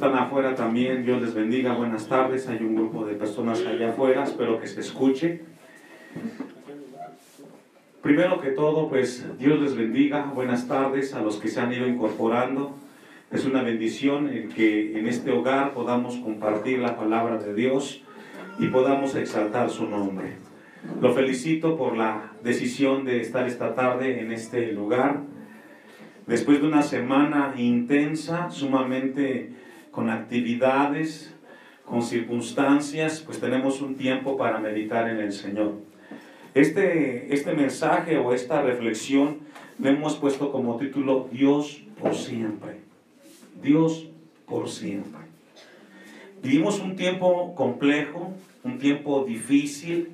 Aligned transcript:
están 0.00 0.16
afuera 0.16 0.54
también, 0.54 1.04
Dios 1.04 1.20
les 1.20 1.34
bendiga, 1.34 1.74
buenas 1.74 2.08
tardes. 2.08 2.48
Hay 2.48 2.56
un 2.62 2.74
grupo 2.74 3.04
de 3.04 3.12
personas 3.16 3.60
allá 3.66 3.90
afuera, 3.90 4.24
espero 4.24 4.58
que 4.58 4.66
se 4.66 4.80
escuche. 4.80 5.42
Primero 8.00 8.40
que 8.40 8.52
todo, 8.52 8.88
pues 8.88 9.26
Dios 9.38 9.60
les 9.60 9.76
bendiga, 9.76 10.32
buenas 10.34 10.66
tardes 10.66 11.12
a 11.12 11.20
los 11.20 11.36
que 11.36 11.48
se 11.48 11.60
han 11.60 11.70
ido 11.74 11.86
incorporando. 11.86 12.74
Es 13.30 13.44
una 13.44 13.62
bendición 13.62 14.30
el 14.30 14.48
que 14.48 14.98
en 14.98 15.06
este 15.06 15.32
hogar 15.32 15.74
podamos 15.74 16.16
compartir 16.16 16.78
la 16.78 16.96
palabra 16.96 17.36
de 17.36 17.52
Dios 17.52 18.02
y 18.58 18.68
podamos 18.68 19.14
exaltar 19.16 19.68
su 19.68 19.86
nombre. 19.86 20.36
Lo 21.02 21.12
felicito 21.12 21.76
por 21.76 21.94
la 21.94 22.32
decisión 22.42 23.04
de 23.04 23.20
estar 23.20 23.46
esta 23.46 23.74
tarde 23.74 24.22
en 24.22 24.32
este 24.32 24.72
lugar. 24.72 25.20
Después 26.26 26.62
de 26.62 26.68
una 26.68 26.82
semana 26.82 27.52
intensa, 27.58 28.50
sumamente 28.50 29.59
con 29.90 30.10
actividades, 30.10 31.34
con 31.84 32.02
circunstancias, 32.02 33.20
pues 33.24 33.40
tenemos 33.40 33.80
un 33.80 33.96
tiempo 33.96 34.36
para 34.36 34.58
meditar 34.58 35.08
en 35.08 35.18
el 35.18 35.32
Señor. 35.32 35.74
Este, 36.54 37.32
este 37.34 37.52
mensaje 37.54 38.18
o 38.18 38.32
esta 38.32 38.62
reflexión 38.62 39.38
le 39.78 39.90
hemos 39.90 40.16
puesto 40.16 40.52
como 40.52 40.76
título 40.76 41.28
Dios 41.30 41.82
por 42.00 42.14
siempre. 42.14 42.80
Dios 43.62 44.08
por 44.46 44.68
siempre. 44.68 45.20
Vivimos 46.42 46.80
un 46.80 46.96
tiempo 46.96 47.54
complejo, 47.54 48.32
un 48.64 48.78
tiempo 48.78 49.24
difícil. 49.24 50.12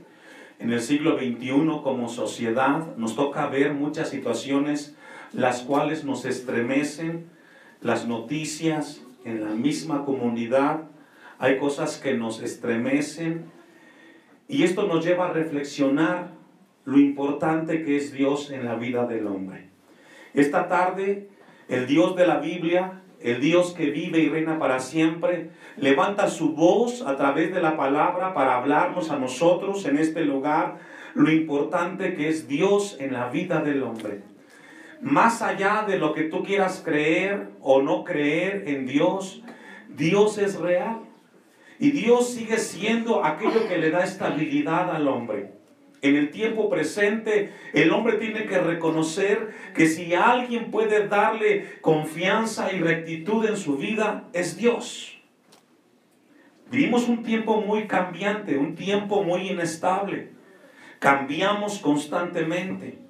En 0.58 0.72
el 0.72 0.80
siglo 0.80 1.18
XXI 1.18 1.80
como 1.82 2.08
sociedad 2.08 2.96
nos 2.96 3.14
toca 3.14 3.46
ver 3.48 3.74
muchas 3.74 4.08
situaciones 4.08 4.96
las 5.32 5.60
cuales 5.60 6.04
nos 6.04 6.24
estremecen, 6.24 7.26
las 7.82 8.06
noticias 8.06 9.02
en 9.26 9.44
la 9.44 9.50
misma 9.50 10.04
comunidad, 10.04 10.84
hay 11.38 11.58
cosas 11.58 11.98
que 11.98 12.14
nos 12.14 12.42
estremecen 12.42 13.44
y 14.48 14.62
esto 14.62 14.86
nos 14.86 15.04
lleva 15.04 15.28
a 15.28 15.32
reflexionar 15.32 16.30
lo 16.84 16.98
importante 16.98 17.84
que 17.84 17.96
es 17.96 18.12
Dios 18.12 18.50
en 18.50 18.64
la 18.64 18.76
vida 18.76 19.06
del 19.06 19.26
hombre. 19.26 19.68
Esta 20.34 20.68
tarde, 20.68 21.28
el 21.68 21.86
Dios 21.86 22.16
de 22.16 22.26
la 22.26 22.38
Biblia 22.38 23.02
el 23.20 23.40
Dios 23.40 23.72
que 23.72 23.90
vive 23.90 24.20
y 24.20 24.28
reina 24.28 24.58
para 24.58 24.78
siempre, 24.78 25.50
levanta 25.76 26.28
su 26.28 26.52
voz 26.52 27.02
a 27.02 27.16
través 27.16 27.52
de 27.52 27.62
la 27.62 27.76
palabra 27.76 28.34
para 28.34 28.56
hablarnos 28.56 29.10
a 29.10 29.18
nosotros 29.18 29.84
en 29.86 29.98
este 29.98 30.24
lugar 30.24 30.78
lo 31.14 31.30
importante 31.30 32.14
que 32.14 32.28
es 32.28 32.46
Dios 32.46 32.96
en 33.00 33.14
la 33.14 33.28
vida 33.28 33.60
del 33.62 33.82
hombre. 33.82 34.20
Más 35.00 35.42
allá 35.42 35.84
de 35.86 35.98
lo 35.98 36.14
que 36.14 36.22
tú 36.22 36.42
quieras 36.42 36.82
creer 36.84 37.48
o 37.60 37.82
no 37.82 38.04
creer 38.04 38.64
en 38.66 38.86
Dios, 38.86 39.42
Dios 39.88 40.38
es 40.38 40.56
real. 40.56 41.00
Y 41.78 41.90
Dios 41.90 42.30
sigue 42.30 42.58
siendo 42.58 43.24
aquello 43.24 43.68
que 43.68 43.78
le 43.78 43.90
da 43.90 44.04
estabilidad 44.04 44.90
al 44.90 45.08
hombre. 45.08 45.52
En 46.02 46.16
el 46.16 46.30
tiempo 46.30 46.70
presente, 46.70 47.52
el 47.72 47.90
hombre 47.90 48.14
tiene 48.14 48.46
que 48.46 48.58
reconocer 48.58 49.54
que 49.74 49.86
si 49.86 50.14
alguien 50.14 50.70
puede 50.70 51.08
darle 51.08 51.78
confianza 51.80 52.72
y 52.72 52.80
rectitud 52.80 53.44
en 53.44 53.56
su 53.56 53.76
vida, 53.76 54.28
es 54.32 54.56
Dios. 54.56 55.18
Vivimos 56.70 57.08
un 57.08 57.22
tiempo 57.22 57.60
muy 57.60 57.86
cambiante, 57.86 58.56
un 58.56 58.74
tiempo 58.74 59.22
muy 59.22 59.50
inestable. 59.50 60.30
Cambiamos 60.98 61.78
constantemente. 61.78 63.05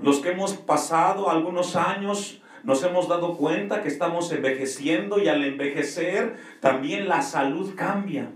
Los 0.00 0.20
que 0.20 0.30
hemos 0.30 0.54
pasado 0.54 1.30
algunos 1.30 1.76
años 1.76 2.40
nos 2.62 2.82
hemos 2.84 3.08
dado 3.08 3.36
cuenta 3.36 3.82
que 3.82 3.88
estamos 3.88 4.30
envejeciendo 4.32 5.18
y 5.18 5.28
al 5.28 5.44
envejecer 5.44 6.36
también 6.60 7.08
la 7.08 7.22
salud 7.22 7.74
cambia. 7.74 8.30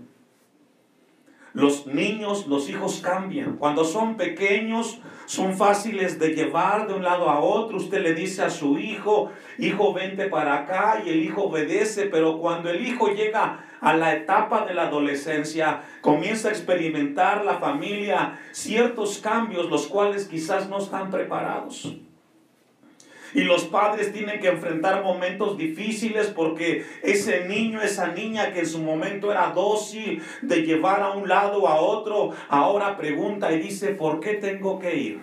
Los 1.57 1.87
niños, 1.87 2.45
los 2.45 2.69
hijos 2.69 3.01
cambian. 3.03 3.57
Cuando 3.57 3.83
son 3.83 4.15
pequeños, 4.15 4.99
son 5.25 5.57
fáciles 5.57 6.19
de 6.19 6.35
llevar 6.35 6.87
de 6.87 6.93
un 6.93 7.01
lado 7.01 7.31
a 7.31 7.39
otro. 7.39 7.77
Usted 7.77 8.03
le 8.03 8.13
dice 8.13 8.43
a 8.43 8.51
su 8.51 8.77
hijo, 8.77 9.31
hijo, 9.57 9.91
vente 9.91 10.27
para 10.27 10.53
acá, 10.53 11.01
y 11.03 11.09
el 11.09 11.23
hijo 11.23 11.45
obedece. 11.45 12.05
Pero 12.11 12.37
cuando 12.37 12.69
el 12.69 12.85
hijo 12.85 13.07
llega 13.07 13.65
a 13.81 13.97
la 13.97 14.13
etapa 14.13 14.67
de 14.67 14.75
la 14.75 14.83
adolescencia, 14.83 15.81
comienza 16.01 16.49
a 16.49 16.51
experimentar 16.51 17.43
la 17.43 17.55
familia 17.55 18.39
ciertos 18.51 19.17
cambios, 19.17 19.67
los 19.71 19.87
cuales 19.87 20.27
quizás 20.27 20.69
no 20.69 20.77
están 20.77 21.09
preparados. 21.09 21.91
Y 23.37 23.43
los 23.43 23.65
padres 23.65 24.11
tienen 24.11 24.39
que 24.39 24.47
enfrentar 24.47 25.03
momentos 25.03 25.59
difíciles 25.59 26.25
porque 26.35 26.87
ese 27.03 27.45
niño, 27.45 27.83
esa 27.83 28.07
niña 28.07 28.51
que 28.51 28.61
en 28.61 28.65
su 28.65 28.79
momento 28.79 29.31
era 29.31 29.51
dócil 29.51 30.23
de 30.41 30.63
llevar 30.63 31.03
a 31.03 31.11
un 31.11 31.29
lado 31.29 31.67
a 31.67 31.79
otro, 31.79 32.31
ahora 32.49 32.97
pregunta 32.97 33.51
y 33.51 33.59
dice, 33.59 33.89
¿por 33.89 34.21
qué 34.21 34.33
tengo 34.33 34.79
que 34.79 34.95
ir? 34.95 35.19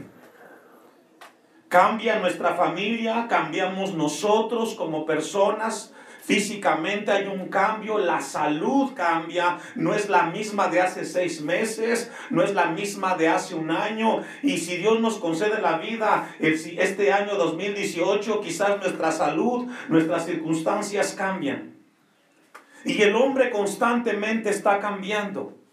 Cambia 1.66 2.20
nuestra 2.20 2.54
familia, 2.54 3.26
cambiamos 3.28 3.94
nosotros 3.94 4.76
como 4.76 5.04
personas, 5.06 5.92
Físicamente 6.24 7.12
hay 7.12 7.26
un 7.26 7.48
cambio, 7.48 7.98
la 7.98 8.18
salud 8.22 8.94
cambia, 8.94 9.58
no 9.74 9.94
es 9.94 10.08
la 10.08 10.22
misma 10.24 10.68
de 10.68 10.80
hace 10.80 11.04
seis 11.04 11.42
meses, 11.42 12.10
no 12.30 12.42
es 12.42 12.54
la 12.54 12.66
misma 12.66 13.14
de 13.14 13.28
hace 13.28 13.54
un 13.54 13.70
año. 13.70 14.22
Y 14.42 14.56
si 14.56 14.78
Dios 14.78 15.00
nos 15.00 15.18
concede 15.18 15.60
la 15.60 15.76
vida 15.76 16.34
este 16.40 17.12
año 17.12 17.34
2018, 17.34 18.40
quizás 18.40 18.78
nuestra 18.78 19.12
salud, 19.12 19.70
nuestras 19.88 20.24
circunstancias 20.24 21.12
cambian. 21.12 21.76
Y 22.86 23.02
el 23.02 23.14
hombre 23.16 23.50
constantemente 23.50 24.48
está 24.48 24.78
cambiando. 24.80 25.63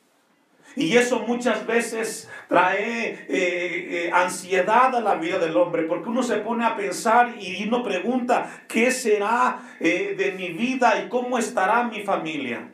Y 0.75 0.95
eso 0.95 1.19
muchas 1.19 1.67
veces 1.67 2.29
trae 2.47 3.11
eh, 3.11 3.27
eh, 3.29 4.11
ansiedad 4.13 4.95
a 4.95 5.01
la 5.01 5.15
vida 5.15 5.37
del 5.37 5.57
hombre, 5.57 5.83
porque 5.83 6.09
uno 6.09 6.23
se 6.23 6.37
pone 6.37 6.65
a 6.65 6.77
pensar 6.77 7.35
y 7.39 7.67
uno 7.67 7.83
pregunta, 7.83 8.63
¿qué 8.67 8.91
será 8.91 9.59
eh, 9.79 10.15
de 10.17 10.31
mi 10.31 10.49
vida 10.49 11.03
y 11.03 11.09
cómo 11.09 11.37
estará 11.37 11.83
mi 11.83 12.03
familia? 12.03 12.71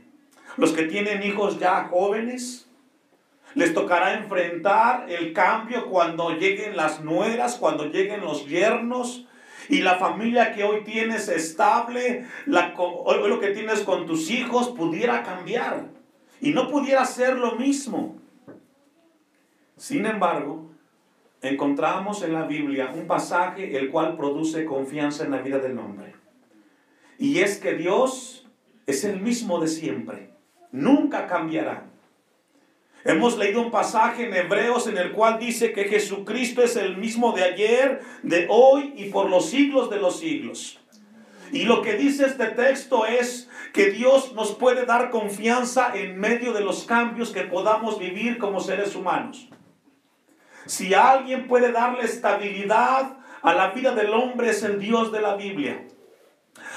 Los 0.57 0.73
que 0.73 0.83
tienen 0.83 1.23
hijos 1.23 1.59
ya 1.59 1.85
jóvenes, 1.85 2.69
les 3.55 3.73
tocará 3.73 4.13
enfrentar 4.13 5.09
el 5.09 5.33
cambio 5.33 5.87
cuando 5.87 6.31
lleguen 6.31 6.77
las 6.77 7.01
nueras, 7.01 7.55
cuando 7.55 7.85
lleguen 7.85 8.21
los 8.21 8.45
yernos. 8.47 9.25
Y 9.69 9.81
la 9.81 9.95
familia 9.95 10.53
que 10.53 10.63
hoy 10.63 10.83
tienes 10.83 11.27
estable, 11.27 12.25
la, 12.45 12.73
hoy 12.77 13.27
lo 13.27 13.39
que 13.39 13.49
tienes 13.49 13.81
con 13.81 14.05
tus 14.05 14.29
hijos 14.29 14.69
pudiera 14.69 15.23
cambiar 15.23 15.96
y 16.41 16.51
no 16.51 16.69
pudiera 16.69 17.05
ser 17.05 17.37
lo 17.37 17.55
mismo. 17.55 18.17
Sin 19.75 20.05
embargo, 20.05 20.71
encontramos 21.41 22.23
en 22.23 22.33
la 22.33 22.45
Biblia 22.45 22.91
un 22.93 23.07
pasaje 23.07 23.77
el 23.77 23.89
cual 23.89 24.17
produce 24.17 24.65
confianza 24.65 25.23
en 25.23 25.31
la 25.31 25.41
vida 25.41 25.59
del 25.59 25.77
hombre. 25.77 26.15
Y 27.19 27.39
es 27.39 27.57
que 27.57 27.73
Dios 27.73 28.47
es 28.85 29.03
el 29.03 29.19
mismo 29.19 29.59
de 29.59 29.67
siempre, 29.67 30.31
nunca 30.71 31.27
cambiará. 31.27 31.85
Hemos 33.03 33.37
leído 33.37 33.61
un 33.61 33.71
pasaje 33.71 34.25
en 34.25 34.33
Hebreos 34.33 34.87
en 34.87 34.97
el 34.97 35.13
cual 35.13 35.39
dice 35.39 35.71
que 35.71 35.85
Jesucristo 35.85 36.61
es 36.61 36.75
el 36.75 36.97
mismo 36.97 37.31
de 37.31 37.43
ayer, 37.43 38.01
de 38.23 38.47
hoy 38.49 38.93
y 38.97 39.05
por 39.05 39.29
los 39.29 39.49
siglos 39.49 39.89
de 39.89 39.97
los 39.97 40.19
siglos. 40.19 40.79
Y 41.51 41.63
lo 41.63 41.81
que 41.81 41.93
dice 41.93 42.25
este 42.25 42.47
texto 42.47 43.05
es 43.05 43.49
que 43.73 43.91
Dios 43.91 44.33
nos 44.33 44.53
puede 44.53 44.85
dar 44.85 45.09
confianza 45.09 45.91
en 45.93 46.19
medio 46.19 46.53
de 46.53 46.61
los 46.61 46.83
cambios 46.83 47.31
que 47.31 47.43
podamos 47.43 47.99
vivir 47.99 48.37
como 48.37 48.59
seres 48.59 48.95
humanos. 48.95 49.49
Si 50.65 50.93
alguien 50.93 51.47
puede 51.47 51.71
darle 51.71 52.03
estabilidad 52.03 53.17
a 53.41 53.53
la 53.53 53.71
vida 53.71 53.93
del 53.95 54.13
hombre 54.13 54.49
es 54.49 54.63
el 54.63 54.79
Dios 54.79 55.11
de 55.11 55.21
la 55.21 55.35
Biblia. 55.35 55.87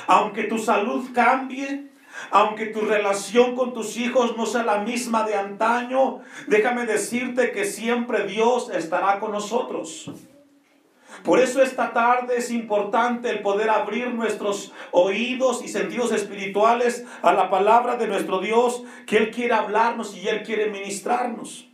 Aunque 0.06 0.44
tu 0.44 0.58
salud 0.58 1.08
cambie, 1.12 1.90
aunque 2.30 2.66
tu 2.66 2.82
relación 2.82 3.56
con 3.56 3.72
tus 3.72 3.96
hijos 3.96 4.36
no 4.36 4.46
sea 4.46 4.62
la 4.62 4.78
misma 4.78 5.24
de 5.24 5.34
antaño, 5.34 6.20
déjame 6.46 6.86
decirte 6.86 7.50
que 7.50 7.64
siempre 7.64 8.26
Dios 8.26 8.70
estará 8.70 9.18
con 9.18 9.32
nosotros. 9.32 10.10
Por 11.24 11.38
eso 11.38 11.62
esta 11.62 11.92
tarde 11.92 12.36
es 12.38 12.50
importante 12.50 13.28
el 13.30 13.40
poder 13.40 13.68
abrir 13.68 14.14
nuestros 14.14 14.72
oídos 14.90 15.62
y 15.62 15.68
sentidos 15.68 16.12
espirituales 16.12 17.04
a 17.22 17.32
la 17.32 17.50
palabra 17.50 17.96
de 17.96 18.06
nuestro 18.06 18.40
Dios, 18.40 18.84
que 19.06 19.18
Él 19.18 19.30
quiere 19.30 19.54
hablarnos 19.54 20.16
y 20.16 20.28
Él 20.28 20.42
quiere 20.42 20.70
ministrarnos. 20.70 21.68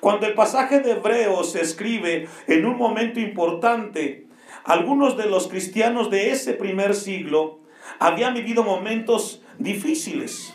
Cuando 0.00 0.26
el 0.26 0.34
pasaje 0.34 0.80
de 0.80 0.92
Hebreos 0.92 1.52
se 1.52 1.60
escribe 1.60 2.28
en 2.46 2.64
un 2.64 2.76
momento 2.76 3.20
importante, 3.20 4.26
algunos 4.64 5.16
de 5.16 5.26
los 5.26 5.48
cristianos 5.48 6.10
de 6.10 6.30
ese 6.30 6.54
primer 6.54 6.94
siglo 6.94 7.60
habían 7.98 8.34
vivido 8.34 8.64
momentos 8.64 9.42
difíciles. 9.58 10.54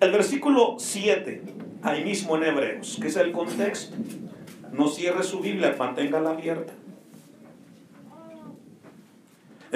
El 0.00 0.12
versículo 0.12 0.76
7, 0.78 1.42
ahí 1.82 2.04
mismo 2.04 2.36
en 2.36 2.44
Hebreos, 2.44 2.98
que 3.00 3.08
es 3.08 3.16
el 3.16 3.32
contexto. 3.32 3.96
No 4.72 4.88
cierre 4.88 5.22
su 5.22 5.40
Biblia, 5.40 5.74
manténgala 5.78 6.30
abierta. 6.30 6.72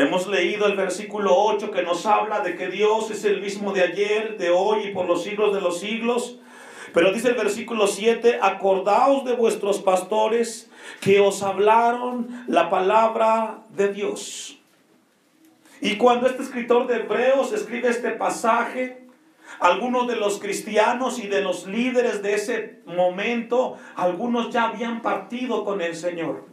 Hemos 0.00 0.26
leído 0.26 0.64
el 0.66 0.76
versículo 0.76 1.36
8 1.36 1.70
que 1.70 1.82
nos 1.82 2.06
habla 2.06 2.40
de 2.40 2.56
que 2.56 2.68
Dios 2.68 3.10
es 3.10 3.22
el 3.26 3.42
mismo 3.42 3.74
de 3.74 3.82
ayer, 3.82 4.38
de 4.38 4.48
hoy 4.48 4.84
y 4.84 4.94
por 4.94 5.04
los 5.04 5.24
siglos 5.24 5.52
de 5.54 5.60
los 5.60 5.78
siglos. 5.78 6.38
Pero 6.94 7.12
dice 7.12 7.28
el 7.28 7.34
versículo 7.34 7.86
7, 7.86 8.38
acordaos 8.40 9.26
de 9.26 9.34
vuestros 9.34 9.80
pastores 9.80 10.70
que 11.02 11.20
os 11.20 11.42
hablaron 11.42 12.46
la 12.48 12.70
palabra 12.70 13.64
de 13.76 13.92
Dios. 13.92 14.58
Y 15.82 15.98
cuando 15.98 16.28
este 16.28 16.44
escritor 16.44 16.86
de 16.86 17.00
Hebreos 17.00 17.52
escribe 17.52 17.90
este 17.90 18.12
pasaje, 18.12 19.06
algunos 19.58 20.08
de 20.08 20.16
los 20.16 20.38
cristianos 20.38 21.18
y 21.18 21.26
de 21.26 21.42
los 21.42 21.66
líderes 21.66 22.22
de 22.22 22.36
ese 22.36 22.80
momento, 22.86 23.76
algunos 23.96 24.48
ya 24.48 24.68
habían 24.68 25.02
partido 25.02 25.62
con 25.62 25.82
el 25.82 25.94
Señor. 25.94 26.49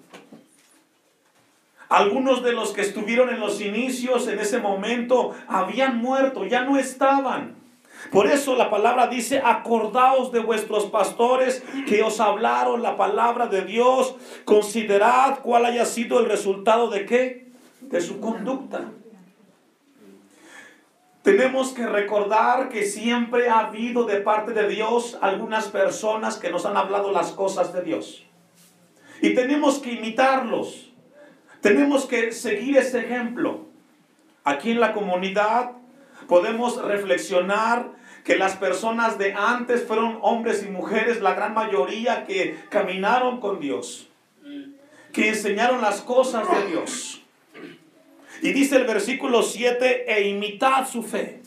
Algunos 1.89 2.43
de 2.43 2.51
los 2.51 2.73
que 2.73 2.81
estuvieron 2.81 3.29
en 3.29 3.39
los 3.39 3.61
inicios 3.61 4.27
en 4.27 4.39
ese 4.39 4.59
momento 4.59 5.33
habían 5.47 5.97
muerto, 5.97 6.45
ya 6.45 6.61
no 6.63 6.77
estaban. 6.77 7.55
Por 8.11 8.27
eso 8.27 8.55
la 8.55 8.69
palabra 8.69 9.07
dice, 9.07 9.41
acordaos 9.43 10.31
de 10.31 10.39
vuestros 10.39 10.85
pastores 10.85 11.63
que 11.87 12.03
os 12.03 12.19
hablaron 12.19 12.83
la 12.83 12.95
palabra 12.95 13.47
de 13.47 13.63
Dios, 13.63 14.15
considerad 14.45 15.39
cuál 15.41 15.65
haya 15.65 15.85
sido 15.85 16.19
el 16.19 16.27
resultado 16.27 16.89
de 16.89 17.05
qué? 17.05 17.47
De 17.81 18.01
su 18.01 18.19
conducta. 18.19 18.91
Tenemos 21.23 21.73
que 21.73 21.85
recordar 21.85 22.69
que 22.69 22.85
siempre 22.85 23.49
ha 23.49 23.59
habido 23.59 24.05
de 24.05 24.21
parte 24.21 24.53
de 24.53 24.67
Dios 24.69 25.17
algunas 25.21 25.67
personas 25.67 26.37
que 26.37 26.49
nos 26.49 26.65
han 26.65 26.77
hablado 26.77 27.11
las 27.11 27.31
cosas 27.31 27.73
de 27.73 27.81
Dios. 27.81 28.25
Y 29.21 29.33
tenemos 29.33 29.79
que 29.79 29.93
imitarlos. 29.93 30.86
Tenemos 31.67 32.05
que 32.05 32.31
seguir 32.31 32.77
ese 32.77 33.01
ejemplo. 33.01 33.65
Aquí 34.45 34.71
en 34.71 34.79
la 34.79 34.93
comunidad 34.93 35.71
podemos 36.29 36.81
reflexionar 36.81 37.91
que 38.23 38.37
las 38.37 38.55
personas 38.55 39.17
de 39.17 39.33
antes 39.33 39.83
fueron 39.83 40.17
hombres 40.21 40.63
y 40.63 40.69
mujeres, 40.69 41.19
la 41.19 41.33
gran 41.33 41.53
mayoría 41.53 42.25
que 42.25 42.57
caminaron 42.69 43.41
con 43.41 43.59
Dios, 43.59 44.07
que 45.11 45.27
enseñaron 45.27 45.81
las 45.81 45.99
cosas 45.99 46.47
de 46.49 46.71
Dios. 46.71 47.21
Y 48.41 48.53
dice 48.53 48.77
el 48.77 48.85
versículo 48.85 49.43
7, 49.43 50.05
e 50.07 50.29
imitad 50.29 50.87
su 50.87 51.03
fe. 51.03 51.41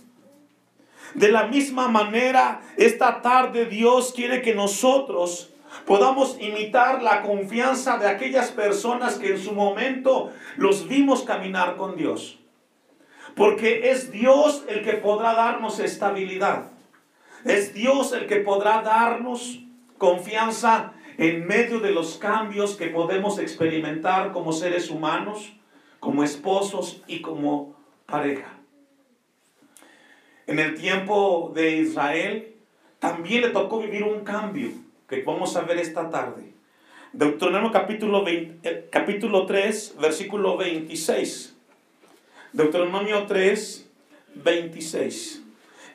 De 1.15 1.33
la 1.33 1.47
misma 1.47 1.89
manera, 1.89 2.61
esta 2.77 3.23
tarde 3.23 3.65
Dios 3.65 4.13
quiere 4.15 4.43
que 4.43 4.55
nosotros 4.55 5.50
podamos 5.87 6.37
imitar 6.41 7.03
la 7.03 7.23
confianza 7.23 7.99
de 7.99 8.09
aquellas 8.09 8.51
personas 8.51 9.17
que 9.17 9.33
en 9.33 9.39
su 9.39 9.53
momento 9.53 10.33
los 10.57 10.89
vimos 10.89 11.23
caminar 11.23 11.77
con 11.77 11.97
Dios. 11.97 12.39
Porque 13.35 13.91
es 13.91 14.11
Dios 14.11 14.65
el 14.69 14.83
que 14.83 14.95
podrá 14.95 15.35
darnos 15.35 15.79
estabilidad. 15.79 16.71
Es 17.45 17.73
Dios 17.73 18.13
el 18.13 18.27
que 18.27 18.37
podrá 18.37 18.83
darnos 18.83 19.61
confianza 19.99 20.93
en 21.17 21.47
medio 21.47 21.81
de 21.81 21.93
los 21.93 22.17
cambios 22.17 22.77
que 22.77 22.89
podemos 22.89 23.39
experimentar 23.39 24.33
como 24.33 24.53
seres 24.53 24.91
humanos 24.91 25.53
como 26.01 26.25
esposos 26.25 27.03
y 27.07 27.21
como 27.21 27.77
pareja. 28.07 28.49
En 30.47 30.59
el 30.59 30.75
tiempo 30.75 31.53
de 31.55 31.77
Israel 31.77 32.57
también 32.99 33.43
le 33.43 33.51
tocó 33.51 33.79
vivir 33.81 34.03
un 34.03 34.25
cambio 34.25 34.71
que 35.11 35.23
vamos 35.23 35.57
a 35.57 35.63
ver 35.63 35.79
esta 35.79 36.09
tarde. 36.09 36.55
Deuteronomio 37.13 37.73
capítulo, 37.73 38.25
eh, 38.29 38.89
capítulo 38.91 39.45
3, 39.45 39.97
versículo 40.01 40.57
26. 40.57 41.57
Deuteronomio 42.53 43.27
3, 43.27 43.91
26. 44.37 45.43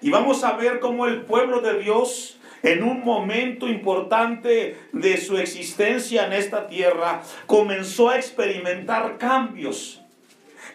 Y 0.01 0.09
vamos 0.09 0.44
a 0.44 0.57
ver 0.57 0.81
cómo 0.81 1.07
el 1.07 1.21
pueblo 1.21 1.62
de 1.62 1.79
Dios 1.79 2.38
en 2.63 2.83
un 2.83 3.06
momento 3.06 3.67
importante 3.67 4.75
de 4.91 5.17
su 5.17 5.38
existencia 5.38 6.25
en 6.25 6.33
esta 6.33 6.67
tierra, 6.67 7.21
comenzó 7.45 8.09
a 8.09 8.17
experimentar 8.17 9.19
cambios 9.19 10.01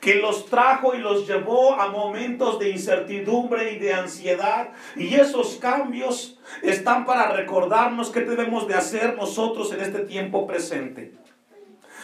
que 0.00 0.14
los 0.14 0.46
trajo 0.46 0.94
y 0.94 0.98
los 0.98 1.26
llevó 1.26 1.74
a 1.74 1.88
momentos 1.88 2.58
de 2.58 2.70
incertidumbre 2.70 3.72
y 3.72 3.78
de 3.78 3.92
ansiedad. 3.92 4.70
Y 4.96 5.14
esos 5.14 5.56
cambios 5.56 6.38
están 6.62 7.04
para 7.04 7.32
recordarnos 7.32 8.10
qué 8.10 8.20
debemos 8.20 8.66
de 8.66 8.74
hacer 8.74 9.16
nosotros 9.16 9.72
en 9.72 9.80
este 9.80 10.00
tiempo 10.00 10.46
presente. 10.46 11.12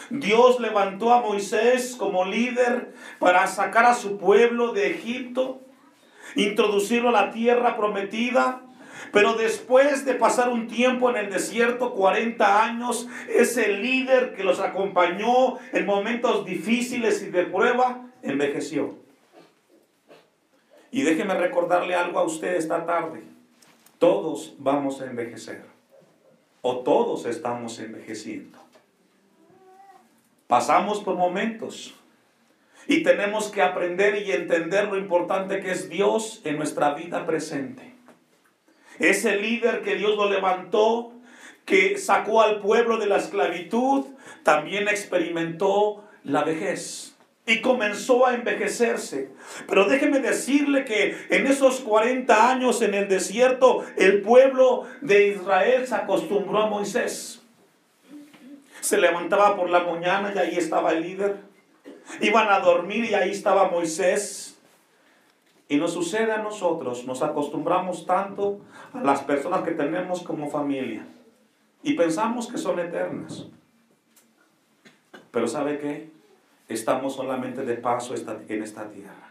Dios 0.09 0.59
levantó 0.59 1.11
a 1.11 1.21
Moisés 1.21 1.95
como 1.97 2.23
líder 2.23 2.93
para 3.19 3.47
sacar 3.47 3.85
a 3.85 3.93
su 3.93 4.17
pueblo 4.17 4.71
de 4.71 4.91
Egipto, 4.91 5.61
introducirlo 6.35 7.09
a 7.09 7.13
la 7.13 7.31
tierra 7.31 7.75
prometida 7.75 8.61
pero 9.11 9.33
después 9.33 10.05
de 10.05 10.15
pasar 10.15 10.49
un 10.49 10.67
tiempo 10.67 11.09
en 11.09 11.17
el 11.17 11.29
desierto, 11.29 11.93
40 11.93 12.63
años, 12.63 13.07
ese 13.29 13.69
líder 13.69 14.35
que 14.35 14.43
los 14.43 14.59
acompañó 14.59 15.57
en 15.73 15.85
momentos 15.85 16.45
difíciles 16.45 17.21
y 17.23 17.27
de 17.27 17.45
prueba, 17.45 18.05
envejeció. 18.21 18.95
Y 20.91 21.03
déjeme 21.03 21.35
recordarle 21.35 21.95
algo 21.95 22.19
a 22.19 22.23
usted 22.23 22.55
esta 22.55 22.85
tarde. 22.85 23.23
Todos 23.99 24.55
vamos 24.57 25.01
a 25.01 25.05
envejecer. 25.05 25.63
O 26.61 26.79
todos 26.79 27.25
estamos 27.25 27.79
envejeciendo. 27.79 28.57
Pasamos 30.47 31.01
por 31.01 31.15
momentos. 31.15 31.93
Y 32.87 33.03
tenemos 33.03 33.49
que 33.49 33.61
aprender 33.61 34.23
y 34.25 34.31
entender 34.31 34.87
lo 34.87 34.97
importante 34.97 35.59
que 35.59 35.71
es 35.71 35.89
Dios 35.89 36.41
en 36.45 36.57
nuestra 36.57 36.93
vida 36.93 37.25
presente. 37.25 37.96
Ese 38.99 39.37
líder 39.37 39.81
que 39.81 39.95
Dios 39.95 40.15
lo 40.15 40.29
levantó, 40.29 41.13
que 41.65 41.97
sacó 41.97 42.41
al 42.41 42.59
pueblo 42.59 42.97
de 42.97 43.07
la 43.07 43.17
esclavitud, 43.17 44.05
también 44.43 44.87
experimentó 44.87 46.03
la 46.23 46.43
vejez 46.43 47.17
y 47.47 47.61
comenzó 47.61 48.27
a 48.27 48.35
envejecerse. 48.35 49.29
Pero 49.67 49.85
déjeme 49.85 50.19
decirle 50.19 50.83
que 50.83 51.17
en 51.29 51.47
esos 51.47 51.79
40 51.79 52.51
años 52.51 52.81
en 52.81 52.93
el 52.93 53.07
desierto, 53.07 53.85
el 53.95 54.21
pueblo 54.21 54.83
de 55.01 55.29
Israel 55.29 55.87
se 55.87 55.95
acostumbró 55.95 56.63
a 56.63 56.67
Moisés. 56.67 57.41
Se 58.81 58.97
levantaba 58.97 59.55
por 59.55 59.69
la 59.69 59.79
mañana 59.79 60.33
y 60.35 60.39
ahí 60.39 60.57
estaba 60.57 60.91
el 60.91 61.01
líder. 61.01 61.37
Iban 62.19 62.49
a 62.49 62.59
dormir 62.59 63.05
y 63.05 63.13
ahí 63.13 63.31
estaba 63.31 63.69
Moisés. 63.69 64.56
Y 65.69 65.77
nos 65.77 65.93
sucede 65.93 66.31
a 66.31 66.41
nosotros, 66.41 67.05
nos 67.05 67.21
acostumbramos 67.21 68.05
tanto 68.05 68.59
a 68.93 69.01
las 69.01 69.21
personas 69.21 69.63
que 69.63 69.71
tenemos 69.71 70.23
como 70.23 70.49
familia 70.49 71.05
y 71.83 71.93
pensamos 71.93 72.47
que 72.47 72.57
son 72.57 72.79
eternas. 72.79 73.47
Pero 75.31 75.47
¿sabe 75.47 75.77
qué? 75.79 76.09
Estamos 76.69 77.15
solamente 77.15 77.63
de 77.63 77.75
paso 77.75 78.15
en 78.15 78.63
esta 78.63 78.89
tierra. 78.89 79.29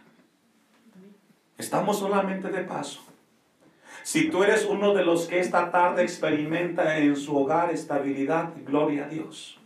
Estamos 1.58 1.98
solamente 1.98 2.48
de 2.48 2.64
paso. 2.64 3.00
Si 4.02 4.30
tú 4.30 4.44
eres 4.44 4.66
uno 4.66 4.94
de 4.94 5.04
los 5.04 5.26
que 5.26 5.40
esta 5.40 5.70
tarde 5.70 6.02
experimenta 6.02 6.98
en 6.98 7.16
su 7.16 7.36
hogar 7.36 7.72
estabilidad, 7.72 8.52
gloria 8.64 9.06
a 9.06 9.08
Dios. 9.08 9.58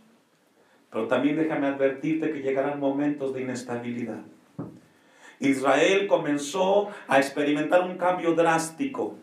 Pero 0.89 1.07
también 1.07 1.35
déjame 1.35 1.67
advertirte 1.67 2.31
que 2.31 2.41
llegarán 2.41 2.79
momentos 2.79 3.33
de 3.33 3.41
inestabilidad. 3.41 4.21
Israel 5.41 6.07
comenzó 6.07 6.89
a 7.07 7.17
experimentar 7.17 7.81
un 7.81 7.97
cambio 7.97 8.33
drástico. 8.33 9.17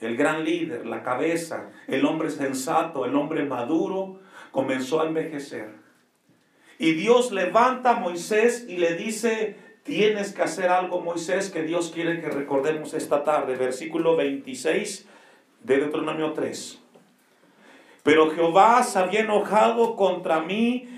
El 0.00 0.16
gran 0.16 0.44
líder, 0.44 0.86
la 0.86 1.02
cabeza, 1.02 1.70
el 1.88 2.04
hombre 2.06 2.30
sensato, 2.30 3.04
el 3.04 3.14
hombre 3.16 3.44
maduro, 3.44 4.20
comenzó 4.52 5.02
a 5.02 5.06
envejecer. 5.06 5.70
Y 6.78 6.92
Dios 6.92 7.32
levanta 7.32 7.90
a 7.90 8.00
Moisés 8.00 8.66
y 8.68 8.76
le 8.78 8.94
dice, 8.94 9.56
tienes 9.82 10.32
que 10.32 10.42
hacer 10.42 10.68
algo, 10.68 11.00
Moisés, 11.00 11.50
que 11.50 11.62
Dios 11.62 11.90
quiere 11.92 12.20
que 12.20 12.28
recordemos 12.28 12.94
esta 12.94 13.24
tarde. 13.24 13.56
Versículo 13.56 14.16
26 14.16 15.06
de 15.62 15.76
Deuteronomio 15.76 16.32
3. 16.32 16.80
Pero 18.02 18.30
Jehová 18.30 18.82
se 18.82 18.98
había 18.98 19.20
enojado 19.20 19.96
contra 19.96 20.40
mí 20.40 20.88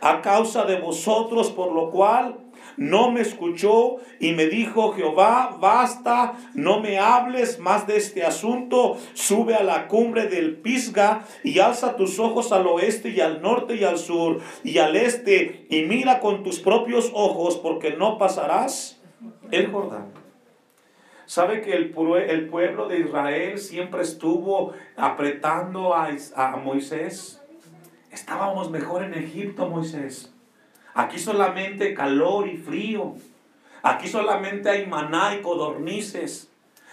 a 0.00 0.22
causa 0.22 0.64
de 0.64 0.80
vosotros, 0.80 1.50
por 1.50 1.72
lo 1.72 1.90
cual 1.90 2.38
no 2.76 3.10
me 3.10 3.20
escuchó 3.20 3.96
y 4.20 4.32
me 4.32 4.46
dijo, 4.46 4.92
Jehová, 4.92 5.56
basta, 5.60 6.34
no 6.54 6.80
me 6.80 6.98
hables 6.98 7.58
más 7.58 7.86
de 7.86 7.96
este 7.96 8.24
asunto, 8.24 8.96
sube 9.14 9.54
a 9.54 9.62
la 9.62 9.88
cumbre 9.88 10.28
del 10.28 10.56
Pisga 10.56 11.24
y 11.44 11.58
alza 11.58 11.96
tus 11.96 12.18
ojos 12.18 12.52
al 12.52 12.66
oeste 12.66 13.10
y 13.10 13.20
al 13.20 13.42
norte 13.42 13.76
y 13.76 13.84
al 13.84 13.98
sur 13.98 14.40
y 14.64 14.78
al 14.78 14.96
este 14.96 15.66
y 15.70 15.82
mira 15.82 16.20
con 16.20 16.42
tus 16.42 16.60
propios 16.60 17.10
ojos 17.14 17.56
porque 17.58 17.92
no 17.92 18.18
pasarás 18.18 19.00
el 19.50 19.70
Jordán. 19.70 20.22
¿Sabe 21.26 21.62
que 21.62 21.72
el, 21.72 21.94
el 22.28 22.48
pueblo 22.48 22.88
de 22.88 23.00
Israel 23.00 23.58
siempre 23.58 24.02
estuvo 24.02 24.72
apretando 24.96 25.94
a, 25.94 26.10
a 26.36 26.56
Moisés? 26.56 27.42
Estábamos 28.10 28.70
mejor 28.70 29.04
en 29.04 29.14
Egipto, 29.14 29.68
Moisés. 29.68 30.31
Aquí 30.94 31.18
solamente 31.18 31.94
calor 31.94 32.48
y 32.48 32.56
frío. 32.56 33.14
Aquí 33.82 34.08
solamente 34.08 34.70
hay 34.70 34.86
maná 34.86 35.34
y 35.34 35.42
codornices. 35.42 36.50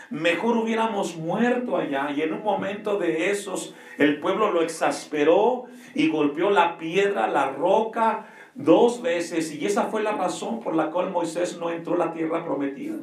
Mejor 0.09 0.57
hubiéramos 0.57 1.15
muerto 1.17 1.77
allá. 1.77 2.11
Y 2.11 2.21
en 2.21 2.33
un 2.33 2.43
momento 2.43 2.97
de 2.97 3.29
esos, 3.31 3.75
el 3.97 4.19
pueblo 4.19 4.51
lo 4.51 4.61
exasperó 4.61 5.65
y 5.93 6.09
golpeó 6.09 6.49
la 6.49 6.77
piedra, 6.77 7.27
la 7.27 7.51
roca, 7.51 8.27
dos 8.55 9.01
veces. 9.01 9.53
Y 9.53 9.65
esa 9.65 9.85
fue 9.85 10.01
la 10.01 10.13
razón 10.13 10.61
por 10.61 10.75
la 10.75 10.89
cual 10.89 11.11
Moisés 11.11 11.57
no 11.59 11.69
entró 11.69 11.95
a 11.95 12.05
la 12.05 12.13
tierra 12.13 12.43
prometida. 12.43 12.95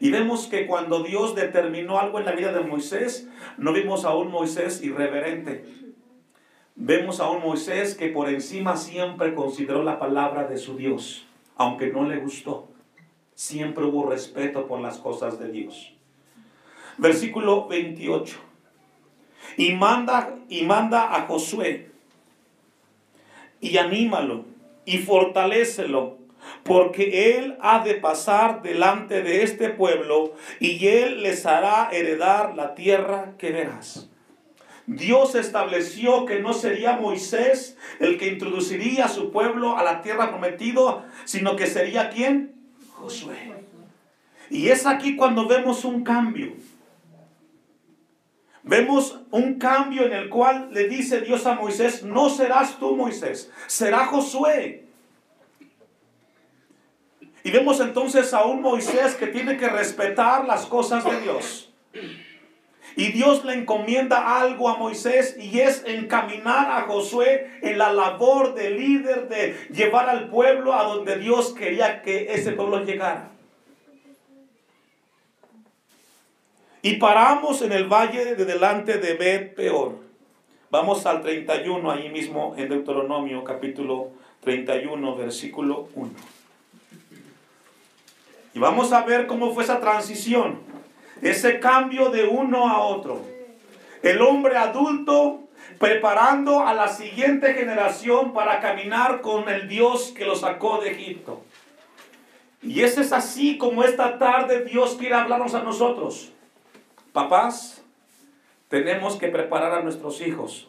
Y 0.00 0.10
vemos 0.10 0.46
que 0.46 0.66
cuando 0.66 1.02
Dios 1.02 1.34
determinó 1.34 2.00
algo 2.00 2.18
en 2.18 2.24
la 2.24 2.32
vida 2.32 2.52
de 2.52 2.60
Moisés, 2.60 3.28
no 3.58 3.72
vimos 3.74 4.06
a 4.06 4.14
un 4.14 4.30
Moisés 4.30 4.82
irreverente. 4.82 5.64
Vemos 6.82 7.20
a 7.20 7.28
un 7.28 7.42
Moisés 7.42 7.94
que 7.94 8.08
por 8.08 8.30
encima 8.30 8.74
siempre 8.74 9.34
consideró 9.34 9.82
la 9.82 9.98
palabra 9.98 10.44
de 10.44 10.56
su 10.56 10.78
Dios, 10.78 11.26
aunque 11.56 11.88
no 11.88 12.08
le 12.08 12.16
gustó. 12.16 12.70
Siempre 13.34 13.84
hubo 13.84 14.08
respeto 14.08 14.66
por 14.66 14.80
las 14.80 14.96
cosas 14.96 15.38
de 15.38 15.52
Dios. 15.52 15.92
Versículo 16.96 17.68
28. 17.68 18.38
Y 19.58 19.74
manda, 19.74 20.38
y 20.48 20.62
manda 20.62 21.14
a 21.14 21.26
Josué 21.26 21.90
y 23.60 23.76
anímalo 23.76 24.46
y 24.86 24.98
fortalécelo 24.98 26.16
porque 26.62 27.36
él 27.36 27.58
ha 27.60 27.84
de 27.84 27.96
pasar 27.96 28.62
delante 28.62 29.22
de 29.22 29.42
este 29.42 29.68
pueblo 29.68 30.32
y 30.60 30.86
él 30.86 31.22
les 31.22 31.44
hará 31.44 31.90
heredar 31.92 32.56
la 32.56 32.74
tierra 32.74 33.34
que 33.36 33.50
verás. 33.50 34.09
Dios 34.90 35.36
estableció 35.36 36.26
que 36.26 36.40
no 36.40 36.52
sería 36.52 36.96
Moisés 36.96 37.78
el 38.00 38.18
que 38.18 38.26
introduciría 38.26 39.04
a 39.04 39.08
su 39.08 39.30
pueblo 39.30 39.78
a 39.78 39.84
la 39.84 40.02
tierra 40.02 40.30
prometida, 40.30 41.08
sino 41.24 41.54
que 41.54 41.68
sería 41.68 42.10
quién? 42.10 42.56
Josué. 42.94 43.54
Y 44.50 44.66
es 44.66 44.86
aquí 44.86 45.14
cuando 45.14 45.46
vemos 45.46 45.84
un 45.84 46.02
cambio. 46.02 46.54
Vemos 48.64 49.20
un 49.30 49.60
cambio 49.60 50.06
en 50.06 50.12
el 50.12 50.28
cual 50.28 50.70
le 50.72 50.88
dice 50.88 51.20
Dios 51.20 51.46
a 51.46 51.54
Moisés, 51.54 52.02
no 52.02 52.28
serás 52.28 52.80
tú 52.80 52.96
Moisés, 52.96 53.48
será 53.68 54.06
Josué. 54.06 54.86
Y 57.44 57.50
vemos 57.52 57.78
entonces 57.78 58.34
a 58.34 58.42
un 58.42 58.60
Moisés 58.60 59.14
que 59.14 59.28
tiene 59.28 59.56
que 59.56 59.68
respetar 59.68 60.46
las 60.46 60.66
cosas 60.66 61.04
de 61.04 61.20
Dios. 61.20 61.72
Y 62.96 63.12
Dios 63.12 63.44
le 63.44 63.54
encomienda 63.54 64.40
algo 64.40 64.68
a 64.68 64.76
Moisés 64.76 65.36
y 65.38 65.60
es 65.60 65.84
encaminar 65.86 66.70
a 66.70 66.82
Josué 66.82 67.50
en 67.62 67.78
la 67.78 67.92
labor 67.92 68.54
de 68.54 68.70
líder, 68.70 69.28
de 69.28 69.56
llevar 69.72 70.08
al 70.08 70.28
pueblo 70.28 70.74
a 70.74 70.84
donde 70.84 71.16
Dios 71.16 71.52
quería 71.52 72.02
que 72.02 72.32
ese 72.34 72.52
pueblo 72.52 72.84
llegara. 72.84 73.30
Y 76.82 76.96
paramos 76.96 77.60
en 77.62 77.72
el 77.72 77.84
valle 77.84 78.34
de 78.34 78.44
delante 78.44 78.98
de 78.98 79.14
Bet 79.14 79.54
Peor. 79.54 79.96
Vamos 80.70 81.04
al 81.04 81.20
31, 81.20 81.90
ahí 81.90 82.08
mismo 82.08 82.54
en 82.56 82.68
Deuteronomio 82.68 83.44
capítulo 83.44 84.12
31, 84.40 85.16
versículo 85.16 85.88
1. 85.94 86.10
Y 88.54 88.58
vamos 88.58 88.92
a 88.92 89.02
ver 89.02 89.26
cómo 89.26 89.52
fue 89.52 89.64
esa 89.64 89.80
transición, 89.80 90.60
ese 91.22 91.60
cambio 91.60 92.10
de 92.10 92.24
uno 92.24 92.68
a 92.68 92.80
otro. 92.80 93.20
El 94.02 94.22
hombre 94.22 94.56
adulto 94.56 95.40
preparando 95.78 96.66
a 96.66 96.74
la 96.74 96.88
siguiente 96.88 97.54
generación 97.54 98.32
para 98.32 98.60
caminar 98.60 99.20
con 99.20 99.48
el 99.48 99.68
Dios 99.68 100.12
que 100.16 100.24
lo 100.24 100.34
sacó 100.34 100.80
de 100.80 100.90
Egipto. 100.90 101.42
Y 102.62 102.82
ese 102.82 103.00
es 103.00 103.12
así 103.12 103.56
como 103.56 103.84
esta 103.84 104.18
tarde 104.18 104.64
Dios 104.64 104.96
quiere 104.98 105.14
hablarnos 105.14 105.54
a 105.54 105.62
nosotros. 105.62 106.32
Papás, 107.12 107.82
tenemos 108.68 109.16
que 109.16 109.28
preparar 109.28 109.72
a 109.72 109.82
nuestros 109.82 110.20
hijos 110.20 110.68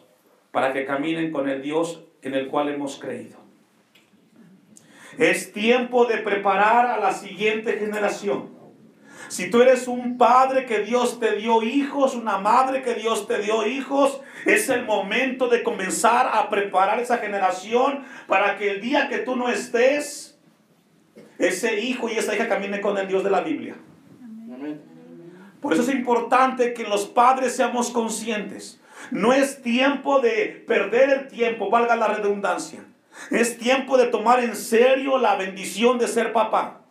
para 0.50 0.72
que 0.72 0.86
caminen 0.86 1.30
con 1.30 1.48
el 1.48 1.62
Dios 1.62 2.02
en 2.22 2.34
el 2.34 2.48
cual 2.48 2.68
hemos 2.70 2.98
creído. 2.98 3.38
Es 5.18 5.52
tiempo 5.52 6.06
de 6.06 6.18
preparar 6.18 6.86
a 6.86 6.98
la 6.98 7.12
siguiente 7.12 7.74
generación. 7.74 8.61
Si 9.32 9.48
tú 9.48 9.62
eres 9.62 9.88
un 9.88 10.18
padre 10.18 10.66
que 10.66 10.80
Dios 10.80 11.18
te 11.18 11.36
dio 11.36 11.62
hijos, 11.62 12.14
una 12.14 12.36
madre 12.36 12.82
que 12.82 12.92
Dios 12.92 13.26
te 13.26 13.38
dio 13.38 13.66
hijos, 13.66 14.20
es 14.44 14.68
el 14.68 14.84
momento 14.84 15.48
de 15.48 15.62
comenzar 15.62 16.30
a 16.34 16.50
preparar 16.50 17.00
esa 17.00 17.16
generación 17.16 18.04
para 18.26 18.58
que 18.58 18.72
el 18.72 18.82
día 18.82 19.08
que 19.08 19.16
tú 19.20 19.34
no 19.34 19.48
estés, 19.48 20.38
ese 21.38 21.80
hijo 21.80 22.10
y 22.10 22.12
esa 22.12 22.34
hija 22.34 22.46
camine 22.46 22.82
con 22.82 22.98
el 22.98 23.08
Dios 23.08 23.24
de 23.24 23.30
la 23.30 23.40
Biblia. 23.40 23.74
Por 25.62 25.72
eso 25.72 25.80
es 25.80 25.88
importante 25.88 26.74
que 26.74 26.84
los 26.84 27.06
padres 27.06 27.56
seamos 27.56 27.88
conscientes. 27.88 28.82
No 29.10 29.32
es 29.32 29.62
tiempo 29.62 30.20
de 30.20 30.62
perder 30.68 31.08
el 31.08 31.28
tiempo, 31.28 31.70
valga 31.70 31.96
la 31.96 32.08
redundancia. 32.08 32.84
Es 33.30 33.56
tiempo 33.56 33.96
de 33.96 34.08
tomar 34.08 34.44
en 34.44 34.54
serio 34.54 35.16
la 35.16 35.36
bendición 35.36 35.98
de 35.98 36.06
ser 36.06 36.34
papá. 36.34 36.81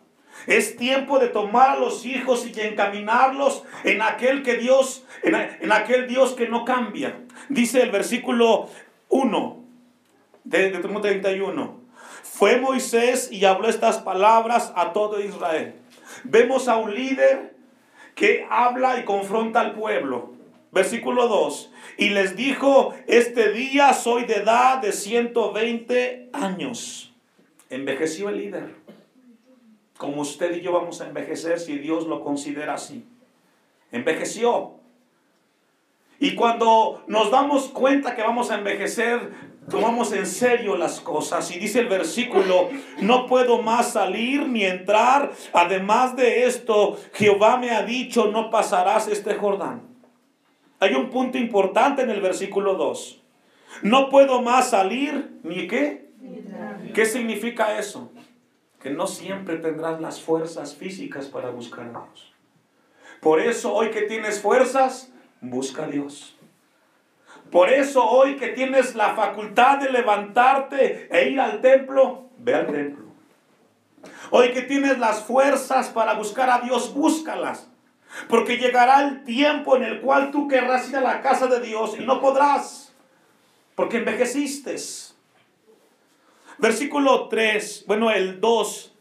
Es 0.46 0.76
tiempo 0.76 1.18
de 1.18 1.28
tomar 1.28 1.70
a 1.70 1.76
los 1.78 2.04
hijos 2.04 2.46
y 2.46 2.60
encaminarlos 2.60 3.64
en 3.84 4.02
aquel 4.02 4.42
que 4.42 4.54
Dios, 4.54 5.04
en, 5.22 5.72
aquel 5.72 6.08
Dios 6.08 6.32
que 6.32 6.48
no 6.48 6.64
cambia. 6.64 7.20
Dice 7.48 7.82
el 7.82 7.90
versículo 7.90 8.68
1 9.08 9.64
de, 10.44 10.70
de 10.70 10.78
31. 10.78 11.80
Fue 12.22 12.58
Moisés 12.58 13.30
y 13.30 13.44
habló 13.44 13.68
estas 13.68 13.98
palabras 13.98 14.72
a 14.74 14.92
todo 14.92 15.20
Israel. 15.20 15.74
Vemos 16.24 16.68
a 16.68 16.76
un 16.76 16.94
líder 16.94 17.54
que 18.14 18.46
habla 18.50 18.98
y 18.98 19.04
confronta 19.04 19.60
al 19.60 19.74
pueblo. 19.74 20.32
Versículo 20.72 21.28
2. 21.28 21.70
Y 21.98 22.08
les 22.10 22.34
dijo, 22.34 22.94
este 23.06 23.52
día 23.52 23.92
soy 23.92 24.24
de 24.24 24.36
edad 24.36 24.78
de 24.78 24.92
120 24.92 26.30
años. 26.32 27.14
Envejeció 27.68 28.30
el 28.30 28.38
líder. 28.38 28.74
Como 30.02 30.22
usted 30.22 30.56
y 30.56 30.62
yo 30.62 30.72
vamos 30.72 31.00
a 31.00 31.06
envejecer 31.06 31.60
si 31.60 31.78
Dios 31.78 32.08
lo 32.08 32.24
considera 32.24 32.74
así. 32.74 33.06
Envejeció. 33.92 34.72
Y 36.18 36.34
cuando 36.34 37.04
nos 37.06 37.30
damos 37.30 37.68
cuenta 37.68 38.16
que 38.16 38.22
vamos 38.22 38.50
a 38.50 38.56
envejecer, 38.56 39.32
tomamos 39.70 40.12
en 40.12 40.26
serio 40.26 40.76
las 40.76 40.98
cosas. 40.98 41.54
Y 41.54 41.60
dice 41.60 41.78
el 41.78 41.86
versículo, 41.86 42.68
no 43.00 43.26
puedo 43.26 43.62
más 43.62 43.92
salir 43.92 44.48
ni 44.48 44.64
entrar. 44.64 45.30
Además 45.52 46.16
de 46.16 46.46
esto, 46.46 46.98
Jehová 47.12 47.56
me 47.58 47.70
ha 47.70 47.84
dicho, 47.84 48.26
no 48.26 48.50
pasarás 48.50 49.06
este 49.06 49.36
Jordán. 49.36 49.82
Hay 50.80 50.94
un 50.94 51.10
punto 51.10 51.38
importante 51.38 52.02
en 52.02 52.10
el 52.10 52.20
versículo 52.20 52.74
2. 52.74 53.22
No 53.82 54.08
puedo 54.08 54.42
más 54.42 54.70
salir 54.70 55.38
ni 55.44 55.68
qué. 55.68 56.10
¿Qué 56.92 57.06
significa 57.06 57.78
eso? 57.78 58.10
Que 58.82 58.90
no 58.90 59.06
siempre 59.06 59.56
tendrás 59.56 60.00
las 60.00 60.20
fuerzas 60.20 60.74
físicas 60.74 61.26
para 61.26 61.50
buscar 61.50 61.86
a 61.86 61.90
Dios. 61.90 62.32
Por 63.20 63.40
eso 63.40 63.72
hoy 63.72 63.90
que 63.90 64.02
tienes 64.02 64.40
fuerzas, 64.40 65.12
busca 65.40 65.84
a 65.84 65.86
Dios. 65.86 66.36
Por 67.52 67.70
eso 67.70 68.04
hoy 68.04 68.36
que 68.36 68.48
tienes 68.48 68.94
la 68.94 69.14
facultad 69.14 69.78
de 69.78 69.90
levantarte 69.90 71.08
e 71.10 71.28
ir 71.28 71.40
al 71.40 71.60
templo, 71.60 72.30
ve 72.38 72.54
al 72.54 72.66
templo. 72.66 73.04
Hoy 74.30 74.52
que 74.52 74.62
tienes 74.62 74.98
las 74.98 75.22
fuerzas 75.22 75.90
para 75.90 76.14
buscar 76.14 76.50
a 76.50 76.60
Dios, 76.60 76.92
búscalas. 76.92 77.68
Porque 78.28 78.56
llegará 78.56 79.02
el 79.02 79.24
tiempo 79.24 79.76
en 79.76 79.84
el 79.84 80.00
cual 80.00 80.30
tú 80.30 80.48
querrás 80.48 80.88
ir 80.88 80.96
a 80.96 81.00
la 81.00 81.22
casa 81.22 81.46
de 81.46 81.60
Dios 81.60 81.96
y 81.98 82.04
no 82.04 82.20
podrás, 82.20 82.92
porque 83.74 83.98
envejeciste. 83.98 84.76
Versículo 86.62 87.26
3, 87.26 87.86
bueno, 87.88 88.12
el 88.12 88.40
2. 88.40 88.94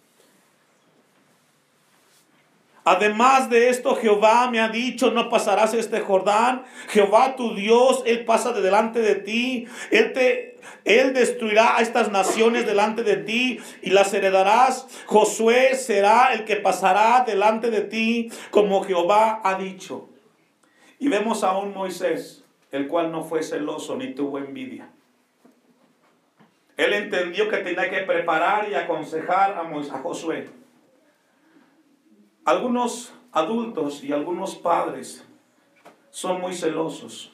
Además 2.83 3.51
de 3.51 3.69
esto, 3.69 3.95
Jehová 3.95 4.49
me 4.49 4.59
ha 4.59 4.67
dicho, 4.67 5.11
no 5.11 5.29
pasarás 5.29 5.75
este 5.75 5.99
Jordán. 5.99 6.63
Jehová 6.89 7.35
tu 7.35 7.53
Dios, 7.53 8.01
Él 8.07 8.25
pasa 8.25 8.51
de 8.51 8.61
delante 8.63 8.99
de 9.01 9.13
ti. 9.13 9.67
Él 9.91 10.11
te 10.11 10.57
él 10.85 11.13
destruirá 11.13 11.77
a 11.77 11.81
estas 11.81 12.11
naciones 12.11 12.65
delante 12.65 13.03
de 13.03 13.17
ti 13.17 13.59
y 13.83 13.91
las 13.91 14.11
heredarás. 14.15 14.87
Josué 15.05 15.75
será 15.75 16.33
el 16.33 16.45
que 16.45 16.55
pasará 16.55 17.23
delante 17.27 17.69
de 17.69 17.81
ti 17.81 18.31
como 18.49 18.83
Jehová 18.83 19.39
ha 19.43 19.55
dicho. 19.55 20.09
Y 20.97 21.09
vemos 21.09 21.43
a 21.43 21.55
un 21.57 21.75
Moisés, 21.75 22.43
el 22.71 22.87
cual 22.87 23.11
no 23.11 23.23
fue 23.23 23.43
celoso 23.43 23.95
ni 23.95 24.15
tuvo 24.15 24.39
envidia. 24.39 24.90
Él 26.77 26.93
entendió 26.93 27.49
que 27.49 27.57
tenía 27.57 27.89
que 27.89 28.01
preparar 28.01 28.69
y 28.69 28.75
aconsejar 28.75 29.53
a, 29.53 29.61
a 29.61 29.99
Josué. 29.99 30.49
Algunos 32.45 33.13
adultos 33.31 34.03
y 34.03 34.11
algunos 34.11 34.55
padres 34.55 35.25
son 36.09 36.41
muy 36.41 36.53
celosos 36.55 37.31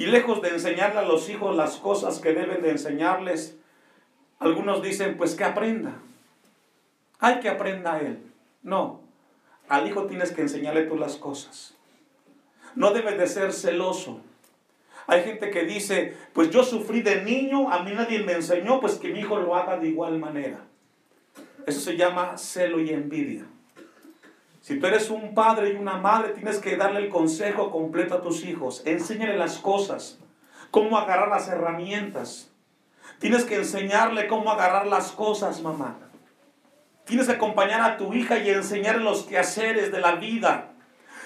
y 0.00 0.06
lejos 0.06 0.40
de 0.40 0.48
enseñarle 0.48 1.00
a 1.00 1.02
los 1.02 1.28
hijos 1.28 1.54
las 1.54 1.76
cosas 1.76 2.20
que 2.20 2.32
deben 2.32 2.62
de 2.62 2.70
enseñarles, 2.70 3.56
Algunos 4.38 4.82
dicen, 4.82 5.18
pues 5.18 5.34
que 5.34 5.44
aprenda. 5.44 5.98
Hay 7.18 7.40
que 7.40 7.50
aprenda 7.50 7.92
a 7.92 8.00
él. 8.00 8.32
No, 8.62 9.02
al 9.68 9.86
hijo 9.86 10.06
tienes 10.06 10.32
que 10.32 10.40
enseñarle 10.40 10.84
tú 10.84 10.96
las 10.96 11.16
cosas. 11.16 11.76
No 12.74 12.94
debes 12.94 13.18
de 13.18 13.26
ser 13.26 13.52
celoso. 13.52 14.22
Hay 15.10 15.24
gente 15.24 15.50
que 15.50 15.64
dice, 15.64 16.16
pues 16.32 16.50
yo 16.50 16.62
sufrí 16.62 17.02
de 17.02 17.24
niño, 17.24 17.72
a 17.72 17.82
mí 17.82 17.90
nadie 17.92 18.20
me 18.20 18.34
enseñó, 18.34 18.78
pues 18.78 18.94
que 18.94 19.08
mi 19.08 19.18
hijo 19.18 19.40
lo 19.40 19.56
haga 19.56 19.76
de 19.76 19.88
igual 19.88 20.20
manera. 20.20 20.60
Eso 21.66 21.80
se 21.80 21.96
llama 21.96 22.38
celo 22.38 22.78
y 22.78 22.90
envidia. 22.90 23.44
Si 24.60 24.78
tú 24.78 24.86
eres 24.86 25.10
un 25.10 25.34
padre 25.34 25.72
y 25.72 25.76
una 25.76 25.96
madre, 25.96 26.34
tienes 26.34 26.58
que 26.58 26.76
darle 26.76 27.00
el 27.00 27.08
consejo 27.08 27.72
completo 27.72 28.14
a 28.14 28.22
tus 28.22 28.44
hijos. 28.44 28.82
Enséñale 28.84 29.36
las 29.36 29.58
cosas, 29.58 30.20
cómo 30.70 30.96
agarrar 30.96 31.28
las 31.28 31.48
herramientas. 31.48 32.52
Tienes 33.18 33.42
que 33.42 33.56
enseñarle 33.56 34.28
cómo 34.28 34.52
agarrar 34.52 34.86
las 34.86 35.10
cosas, 35.10 35.60
mamá. 35.60 35.98
Tienes 37.04 37.26
que 37.26 37.32
acompañar 37.32 37.80
a 37.80 37.96
tu 37.96 38.14
hija 38.14 38.38
y 38.38 38.50
enseñarle 38.50 39.02
los 39.02 39.24
quehaceres 39.24 39.90
de 39.90 40.00
la 40.00 40.14
vida. 40.14 40.70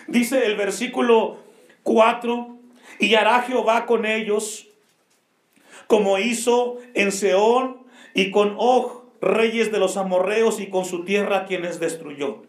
Dice 0.09 0.47
el 0.47 0.57
versículo 0.57 1.37
4, 1.83 2.55
y 2.99 3.15
hará 3.15 3.43
Jehová 3.43 3.87
con 3.87 4.07
ellos 4.07 4.69
como 5.87 6.19
hizo 6.19 6.79
en 6.95 7.13
Seón 7.13 7.79
y 8.15 8.31
con 8.31 8.55
Og, 8.59 9.05
reyes 9.21 9.73
de 9.73 9.79
los 9.79 9.97
amorreos, 9.97 10.61
y 10.61 10.69
con 10.69 10.85
su 10.85 11.05
tierra 11.05 11.47
quienes 11.47 11.81
destruyó. 11.81 12.43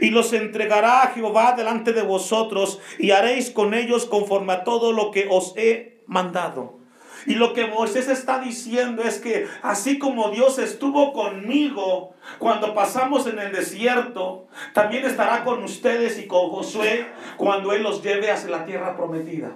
Y 0.00 0.10
los 0.10 0.32
entregará 0.32 1.02
a 1.02 1.08
Jehová 1.08 1.54
delante 1.56 1.92
de 1.92 2.02
vosotros, 2.02 2.80
y 2.98 3.10
haréis 3.10 3.50
con 3.50 3.74
ellos 3.74 4.06
conforme 4.06 4.52
a 4.52 4.64
todo 4.64 4.92
lo 4.92 5.10
que 5.10 5.26
os 5.30 5.54
he 5.56 6.00
mandado. 6.06 6.78
Y 7.26 7.34
lo 7.34 7.52
que 7.52 7.66
Moisés 7.66 8.08
está 8.08 8.40
diciendo 8.40 9.02
es 9.02 9.20
que 9.20 9.46
así 9.62 9.98
como 9.98 10.30
Dios 10.30 10.58
estuvo 10.58 11.12
conmigo 11.12 12.14
cuando 12.38 12.74
pasamos 12.74 13.26
en 13.26 13.38
el 13.38 13.52
desierto, 13.52 14.48
también 14.72 15.04
estará 15.04 15.44
con 15.44 15.62
ustedes 15.62 16.18
y 16.18 16.26
con 16.26 16.50
Josué 16.50 17.06
cuando 17.36 17.72
Él 17.72 17.84
los 17.84 18.02
lleve 18.02 18.30
hacia 18.30 18.50
la 18.50 18.64
tierra 18.64 18.96
prometida. 18.96 19.52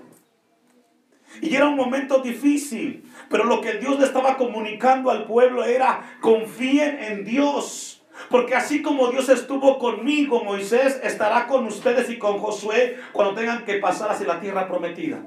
Y 1.41 1.55
era 1.55 1.69
un 1.69 1.77
momento 1.77 2.21
difícil, 2.21 3.05
pero 3.29 3.45
lo 3.45 3.61
que 3.61 3.75
Dios 3.75 3.99
le 3.99 4.07
estaba 4.07 4.37
comunicando 4.37 5.11
al 5.11 5.25
pueblo 5.25 5.65
era, 5.65 6.17
confíen 6.21 6.99
en 7.03 7.25
Dios. 7.25 8.03
Porque 8.31 8.55
así 8.55 8.83
como 8.83 9.11
Dios 9.11 9.29
estuvo 9.29 9.79
conmigo, 9.79 10.43
Moisés 10.43 11.01
estará 11.03 11.47
con 11.47 11.67
ustedes 11.67 12.09
y 12.11 12.19
con 12.19 12.39
Josué 12.39 12.99
cuando 13.13 13.35
tengan 13.35 13.65
que 13.65 13.75
pasar 13.75 14.11
hacia 14.11 14.27
la 14.27 14.41
tierra 14.41 14.69
prometida. 14.69 15.21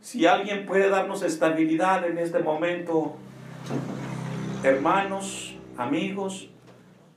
Si 0.00 0.26
alguien 0.26 0.64
puede 0.64 0.88
darnos 0.88 1.22
estabilidad 1.22 2.06
en 2.06 2.16
este 2.16 2.38
momento, 2.38 3.16
hermanos, 4.62 5.56
amigos, 5.76 6.48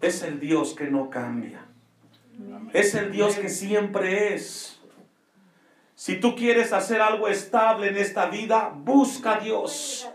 es 0.02 0.22
el 0.22 0.40
Dios 0.40 0.76
que 0.76 0.88
no 0.88 1.10
cambia. 1.10 1.66
Es 2.74 2.94
el 2.96 3.12
Dios 3.12 3.36
que 3.36 3.50
siempre 3.50 4.34
es. 4.34 4.73
Si 6.04 6.18
tú 6.18 6.36
quieres 6.36 6.74
hacer 6.74 7.00
algo 7.00 7.30
estable 7.30 7.88
en 7.88 7.96
esta 7.96 8.26
vida, 8.26 8.74
busca 8.76 9.36
a 9.36 9.40
Dios. 9.40 10.06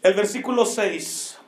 El 0.00 0.14
versículo 0.14 0.64
6. 0.64 1.40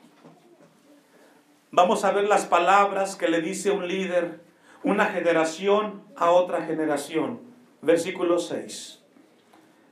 Vamos 1.71 2.05
a 2.05 2.11
ver 2.11 2.25
las 2.25 2.47
palabras 2.47 3.15
que 3.15 3.29
le 3.29 3.41
dice 3.41 3.71
un 3.71 3.87
líder, 3.87 4.41
una 4.83 5.07
generación 5.07 6.03
a 6.17 6.33
otra 6.33 6.63
generación. 6.63 7.43
Versículo 7.81 8.41
6. 8.41 9.05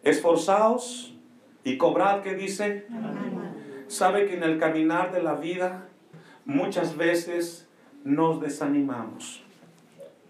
Esforzaos 0.03 1.15
y 1.63 1.77
cobrad, 1.77 2.23
que 2.23 2.35
dice? 2.35 2.89
Sabe 3.87 4.27
que 4.27 4.35
en 4.35 4.43
el 4.43 4.59
caminar 4.59 5.13
de 5.13 5.23
la 5.23 5.35
vida 5.35 5.87
muchas 6.45 6.97
veces 6.97 7.69
nos 8.03 8.41
desanimamos. 8.41 9.45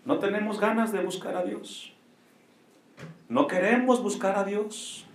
No 0.05 0.19
tenemos 0.19 0.61
ganas 0.61 0.93
de 0.93 1.01
buscar 1.01 1.37
a 1.37 1.43
Dios. 1.43 1.93
No 3.29 3.47
queremos 3.47 4.03
buscar 4.03 4.39
a 4.39 4.45
Dios. 4.45 5.07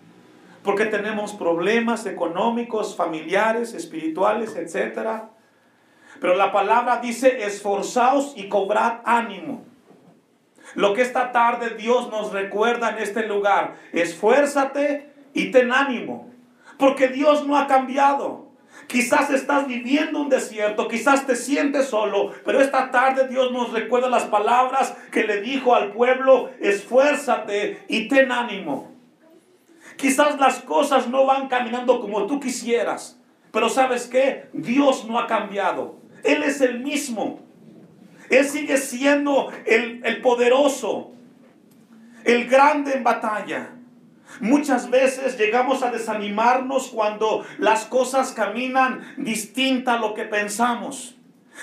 Porque 0.63 0.85
tenemos 0.85 1.33
problemas 1.33 2.05
económicos, 2.05 2.95
familiares, 2.95 3.73
espirituales, 3.73 4.55
etc. 4.55 5.23
Pero 6.21 6.35
la 6.35 6.51
palabra 6.51 6.99
dice, 6.99 7.43
esforzaos 7.43 8.33
y 8.37 8.47
cobrad 8.47 8.99
ánimo. 9.03 9.65
Lo 10.75 10.93
que 10.93 11.01
esta 11.01 11.31
tarde 11.31 11.75
Dios 11.75 12.09
nos 12.09 12.31
recuerda 12.31 12.91
en 12.91 12.99
este 12.99 13.27
lugar, 13.27 13.75
esfuérzate 13.91 15.11
y 15.33 15.51
ten 15.51 15.71
ánimo, 15.71 16.31
porque 16.77 17.09
Dios 17.09 17.45
no 17.45 17.57
ha 17.57 17.67
cambiado. 17.67 18.42
Quizás 18.87 19.29
estás 19.29 19.67
viviendo 19.67 20.19
un 20.19 20.29
desierto, 20.29 20.87
quizás 20.87 21.25
te 21.25 21.35
sientes 21.35 21.87
solo, 21.87 22.31
pero 22.45 22.61
esta 22.61 22.91
tarde 22.91 23.27
Dios 23.27 23.51
nos 23.51 23.71
recuerda 23.71 24.09
las 24.09 24.25
palabras 24.25 24.95
que 25.11 25.23
le 25.23 25.41
dijo 25.41 25.75
al 25.75 25.91
pueblo, 25.91 26.51
esfuérzate 26.59 27.83
y 27.87 28.07
ten 28.07 28.31
ánimo. 28.31 28.91
Quizás 29.95 30.39
las 30.39 30.59
cosas 30.59 31.07
no 31.07 31.25
van 31.25 31.47
caminando 31.47 31.99
como 31.99 32.25
tú 32.27 32.39
quisieras, 32.39 33.19
pero 33.51 33.69
sabes 33.69 34.07
qué, 34.07 34.49
Dios 34.53 35.05
no 35.05 35.19
ha 35.19 35.27
cambiado. 35.27 35.99
Él 36.23 36.43
es 36.43 36.61
el 36.61 36.79
mismo. 36.79 37.39
Él 38.29 38.45
sigue 38.45 38.77
siendo 38.77 39.51
el, 39.65 40.01
el 40.03 40.21
poderoso, 40.21 41.11
el 42.23 42.47
grande 42.47 42.93
en 42.93 43.03
batalla. 43.03 43.69
Muchas 44.39 44.89
veces 44.89 45.37
llegamos 45.37 45.83
a 45.83 45.91
desanimarnos 45.91 46.89
cuando 46.89 47.45
las 47.57 47.85
cosas 47.85 48.31
caminan 48.31 49.15
distinta 49.17 49.95
a 49.95 49.99
lo 49.99 50.13
que 50.13 50.23
pensamos. 50.23 51.17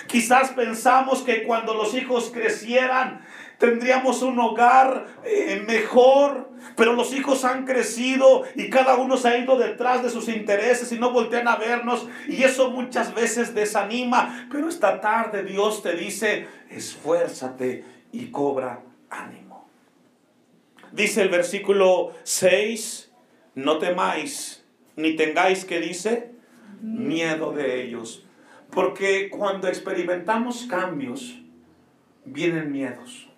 Quizás 0.06 0.50
pensamos 0.50 1.22
que 1.22 1.42
cuando 1.42 1.74
los 1.74 1.94
hijos 1.94 2.30
crecieran 2.32 3.22
tendríamos 3.58 4.22
un 4.22 4.38
hogar 4.40 5.06
eh, 5.22 5.62
mejor, 5.66 6.50
pero 6.76 6.94
los 6.94 7.12
hijos 7.12 7.44
han 7.44 7.66
crecido 7.66 8.44
y 8.56 8.70
cada 8.70 8.96
uno 8.96 9.16
se 9.16 9.28
ha 9.28 9.38
ido 9.38 9.58
detrás 9.58 10.02
de 10.02 10.08
sus 10.08 10.28
intereses 10.28 10.90
y 10.92 10.98
no 10.98 11.12
voltean 11.12 11.46
a 11.46 11.56
vernos 11.56 12.08
y 12.26 12.42
eso 12.42 12.70
muchas 12.70 13.14
veces 13.14 13.54
desanima, 13.54 14.48
pero 14.50 14.68
esta 14.68 15.00
tarde 15.00 15.42
Dios 15.42 15.82
te 15.82 15.94
dice, 15.94 16.48
esfuérzate 16.70 17.84
y 18.12 18.30
cobra 18.30 18.80
ánimo. 19.10 19.49
Dice 20.92 21.22
el 21.22 21.28
versículo 21.28 22.12
6, 22.24 23.12
no 23.54 23.78
temáis, 23.78 24.64
ni 24.96 25.16
tengáis 25.16 25.64
que 25.64 25.80
dice, 25.80 26.32
miedo 26.80 27.52
de 27.52 27.82
ellos. 27.82 28.26
Porque 28.70 29.30
cuando 29.30 29.68
experimentamos 29.68 30.66
cambios, 30.68 31.40
vienen 32.24 32.72
miedos. 32.72 33.28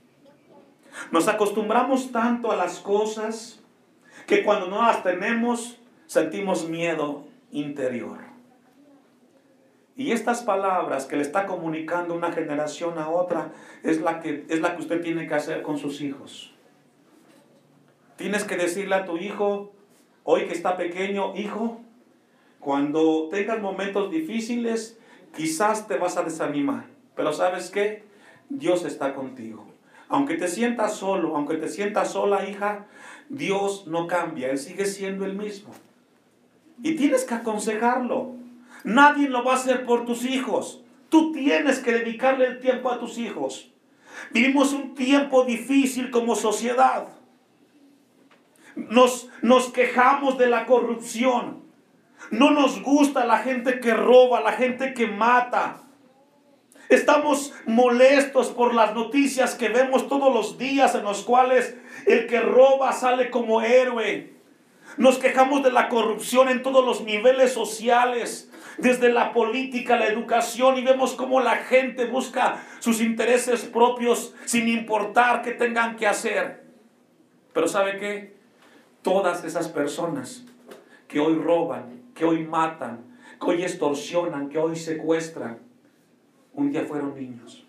Nos 1.10 1.28
acostumbramos 1.28 2.12
tanto 2.12 2.52
a 2.52 2.56
las 2.56 2.78
cosas 2.78 3.60
que 4.26 4.44
cuando 4.44 4.68
no 4.68 4.82
las 4.82 5.02
tenemos 5.02 5.78
sentimos 6.06 6.68
miedo 6.68 7.26
interior. 7.50 8.18
Y 9.96 10.12
estas 10.12 10.42
palabras 10.42 11.04
que 11.06 11.16
le 11.16 11.22
está 11.22 11.46
comunicando 11.46 12.14
una 12.14 12.32
generación 12.32 12.98
a 12.98 13.08
otra 13.08 13.52
es 13.82 14.00
la 14.00 14.20
que, 14.20 14.46
es 14.48 14.60
la 14.60 14.74
que 14.74 14.82
usted 14.82 15.02
tiene 15.02 15.26
que 15.26 15.34
hacer 15.34 15.62
con 15.62 15.78
sus 15.78 16.00
hijos. 16.00 16.51
Tienes 18.16 18.44
que 18.44 18.56
decirle 18.56 18.94
a 18.94 19.04
tu 19.04 19.16
hijo, 19.16 19.72
hoy 20.24 20.46
que 20.46 20.52
está 20.52 20.76
pequeño, 20.76 21.34
hijo, 21.36 21.80
cuando 22.60 23.28
tengas 23.30 23.60
momentos 23.60 24.10
difíciles, 24.10 24.98
quizás 25.34 25.88
te 25.88 25.96
vas 25.96 26.16
a 26.16 26.22
desanimar. 26.22 26.86
Pero 27.16 27.32
sabes 27.32 27.70
qué? 27.70 28.04
Dios 28.48 28.84
está 28.84 29.14
contigo. 29.14 29.66
Aunque 30.08 30.36
te 30.36 30.46
sientas 30.46 30.94
solo, 30.94 31.36
aunque 31.36 31.56
te 31.56 31.68
sientas 31.68 32.12
sola, 32.12 32.48
hija, 32.48 32.86
Dios 33.28 33.86
no 33.86 34.06
cambia, 34.06 34.50
Él 34.50 34.58
sigue 34.58 34.84
siendo 34.84 35.24
el 35.24 35.34
mismo. 35.34 35.72
Y 36.82 36.96
tienes 36.96 37.24
que 37.24 37.34
aconsejarlo. 37.34 38.34
Nadie 38.84 39.28
lo 39.28 39.44
va 39.44 39.52
a 39.52 39.56
hacer 39.56 39.86
por 39.86 40.04
tus 40.04 40.24
hijos. 40.24 40.82
Tú 41.08 41.32
tienes 41.32 41.78
que 41.78 41.92
dedicarle 41.92 42.46
el 42.46 42.60
tiempo 42.60 42.90
a 42.90 42.98
tus 42.98 43.18
hijos. 43.18 43.72
Vivimos 44.32 44.72
un 44.72 44.94
tiempo 44.94 45.44
difícil 45.44 46.10
como 46.10 46.36
sociedad. 46.36 47.08
Nos, 48.74 49.28
nos 49.42 49.72
quejamos 49.72 50.38
de 50.38 50.48
la 50.48 50.66
corrupción. 50.66 51.62
No 52.30 52.50
nos 52.50 52.82
gusta 52.82 53.24
la 53.24 53.38
gente 53.38 53.80
que 53.80 53.94
roba, 53.94 54.40
la 54.40 54.52
gente 54.52 54.94
que 54.94 55.06
mata, 55.06 55.82
Estamos 56.92 57.54
molestos 57.64 58.48
por 58.48 58.74
las 58.74 58.94
noticias 58.94 59.54
que 59.54 59.70
vemos 59.70 60.08
todos 60.08 60.30
los 60.34 60.58
días 60.58 60.94
en 60.94 61.04
los 61.04 61.22
cuales 61.22 61.74
el 62.04 62.26
que 62.26 62.38
roba 62.40 62.92
sale 62.92 63.30
como 63.30 63.62
héroe. 63.62 64.34
Nos 64.98 65.16
quejamos 65.16 65.62
de 65.62 65.72
la 65.72 65.88
corrupción 65.88 66.50
en 66.50 66.62
todos 66.62 66.84
los 66.84 67.02
niveles 67.02 67.54
sociales, 67.54 68.52
desde 68.76 69.10
la 69.10 69.32
política, 69.32 69.96
la 69.96 70.08
educación, 70.08 70.76
y 70.76 70.82
vemos 70.82 71.14
cómo 71.14 71.40
la 71.40 71.56
gente 71.56 72.04
busca 72.04 72.62
sus 72.80 73.00
intereses 73.00 73.62
propios 73.62 74.34
sin 74.44 74.68
importar 74.68 75.40
qué 75.40 75.52
tengan 75.52 75.96
que 75.96 76.06
hacer. 76.06 76.66
Pero 77.54 77.68
¿sabe 77.68 77.96
qué? 77.96 78.36
Todas 79.02 79.44
esas 79.44 79.68
personas 79.68 80.44
que 81.08 81.20
hoy 81.20 81.34
roban 81.34 82.02
que 82.14 82.24
hoy 82.24 82.44
matan, 82.44 83.04
que 83.40 83.46
hoy 83.46 83.62
extorsionan, 83.62 84.48
que 84.48 84.58
hoy 84.58 84.76
secuestran, 84.76 85.58
un 86.52 86.70
día 86.70 86.84
fueron 86.84 87.14
niños. 87.14 87.64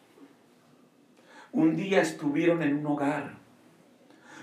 Un 1.52 1.76
día 1.76 2.02
estuvieron 2.02 2.62
en 2.62 2.78
un 2.78 2.86
hogar. 2.88 3.36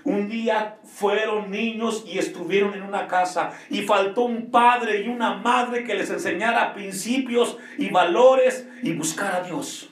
Un 0.03 0.29
día 0.29 0.79
fueron 0.83 1.51
niños 1.51 2.03
y 2.07 2.17
estuvieron 2.17 2.73
en 2.73 2.81
una 2.81 3.07
casa 3.07 3.51
y 3.69 3.83
faltó 3.83 4.23
un 4.23 4.49
padre 4.49 5.01
y 5.01 5.09
una 5.09 5.35
madre 5.35 5.83
que 5.83 5.93
les 5.93 6.09
enseñara 6.09 6.73
principios 6.73 7.57
y 7.77 7.89
valores 7.91 8.67
y 8.81 8.93
buscar 8.93 9.35
a 9.35 9.43
Dios. 9.43 9.90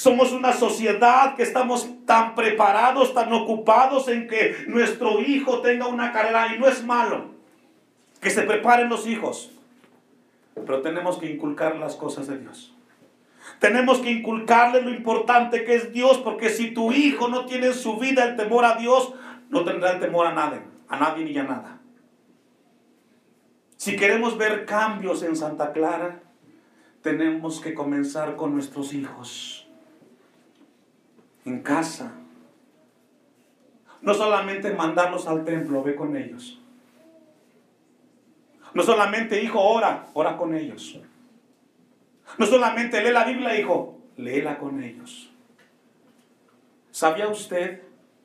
Somos 0.00 0.32
una 0.32 0.54
sociedad 0.54 1.34
que 1.36 1.42
estamos 1.42 1.86
tan 2.06 2.34
preparados, 2.34 3.12
tan 3.12 3.30
ocupados 3.34 4.08
en 4.08 4.28
que 4.28 4.64
nuestro 4.66 5.20
hijo 5.20 5.60
tenga 5.60 5.88
una 5.88 6.10
carrera 6.10 6.54
y 6.54 6.58
no 6.58 6.68
es 6.68 6.82
malo 6.82 7.26
que 8.18 8.30
se 8.30 8.44
preparen 8.44 8.88
los 8.88 9.06
hijos, 9.06 9.52
pero 10.54 10.80
tenemos 10.80 11.18
que 11.18 11.30
inculcar 11.30 11.76
las 11.76 11.96
cosas 11.96 12.28
de 12.28 12.38
Dios. 12.38 12.74
Tenemos 13.58 13.98
que 13.98 14.10
inculcarle 14.10 14.80
lo 14.80 14.88
importante 14.88 15.64
que 15.64 15.74
es 15.74 15.92
Dios, 15.92 16.16
porque 16.16 16.48
si 16.48 16.70
tu 16.70 16.92
hijo 16.92 17.28
no 17.28 17.44
tiene 17.44 17.66
en 17.66 17.74
su 17.74 17.98
vida 17.98 18.24
el 18.24 18.36
temor 18.36 18.64
a 18.64 18.76
Dios, 18.76 19.12
no 19.50 19.64
tendrá 19.64 19.92
el 19.92 20.00
temor 20.00 20.26
a 20.26 20.32
nadie, 20.32 20.62
a 20.88 20.98
nadie 20.98 21.26
ni 21.26 21.36
a 21.36 21.42
nada. 21.42 21.78
Si 23.76 23.96
queremos 23.96 24.38
ver 24.38 24.64
cambios 24.64 25.22
en 25.22 25.36
Santa 25.36 25.74
Clara, 25.74 26.22
tenemos 27.02 27.60
que 27.60 27.74
comenzar 27.74 28.36
con 28.36 28.54
nuestros 28.54 28.94
hijos, 28.94 29.66
en 31.44 31.62
casa. 31.62 32.14
No 34.02 34.14
solamente 34.14 34.72
mandarlos 34.72 35.26
al 35.26 35.44
templo, 35.44 35.82
ve 35.82 35.94
con 35.94 36.16
ellos. 36.16 36.58
No 38.72 38.82
solamente 38.82 39.42
hijo, 39.42 39.60
ora, 39.60 40.08
ora 40.14 40.36
con 40.36 40.54
ellos. 40.54 40.98
No 42.38 42.46
solamente 42.46 43.02
lee 43.02 43.10
la 43.10 43.24
Biblia, 43.24 43.58
hijo, 43.58 43.98
léela 44.16 44.58
con 44.58 44.82
ellos. 44.82 45.30
¿Sabía 46.90 47.28
usted 47.28 47.82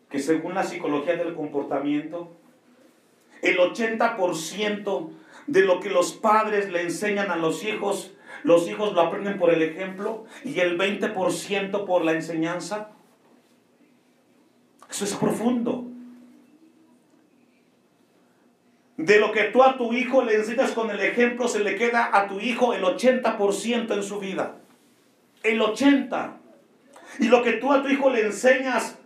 que 0.09 0.19
según 0.19 0.53
la 0.53 0.63
psicología 0.63 1.15
del 1.15 1.33
comportamiento, 1.35 2.31
el 3.41 3.57
80% 3.57 5.09
de 5.47 5.61
lo 5.61 5.79
que 5.79 5.89
los 5.89 6.13
padres 6.13 6.69
le 6.69 6.81
enseñan 6.81 7.31
a 7.31 7.35
los 7.35 7.63
hijos, 7.63 8.13
los 8.43 8.67
hijos 8.67 8.93
lo 8.93 9.01
aprenden 9.01 9.37
por 9.37 9.53
el 9.53 9.61
ejemplo 9.61 10.25
y 10.43 10.59
el 10.59 10.77
20% 10.77 11.85
por 11.85 12.03
la 12.03 12.13
enseñanza? 12.13 12.94
Eso 14.89 15.05
es 15.05 15.13
profundo. 15.15 15.85
De 18.97 19.19
lo 19.19 19.31
que 19.31 19.43
tú 19.45 19.61
a 19.61 19.77
tu 19.77 19.91
hijo 19.93 20.23
le 20.23 20.35
enseñas 20.35 20.71
con 20.71 20.89
el 20.89 21.01
ejemplo, 21.01 21.47
se 21.47 21.59
le 21.59 21.75
queda 21.75 22.09
a 22.13 22.27
tu 22.27 22.39
hijo 22.39 22.73
el 22.73 22.83
80% 22.83 23.93
en 23.93 24.03
su 24.03 24.19
vida. 24.19 24.55
El 25.43 25.59
80%. 25.59 26.37
Y 27.19 27.27
lo 27.27 27.43
que 27.43 27.53
tú 27.53 27.71
a 27.71 27.81
tu 27.81 27.89
hijo 27.89 28.09
le 28.09 28.25
enseñas 28.25 28.97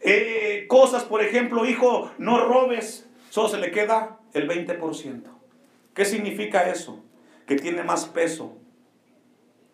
eh, 0.00 0.66
cosas, 0.68 1.04
por 1.04 1.22
ejemplo, 1.22 1.66
hijo, 1.66 2.10
no 2.18 2.44
robes, 2.46 3.08
solo 3.30 3.48
se 3.48 3.58
le 3.58 3.70
queda 3.70 4.18
el 4.32 4.48
20%. 4.48 5.22
¿Qué 5.94 6.04
significa 6.04 6.70
eso? 6.70 7.02
Que 7.46 7.56
tiene 7.56 7.82
más 7.82 8.06
peso 8.06 8.56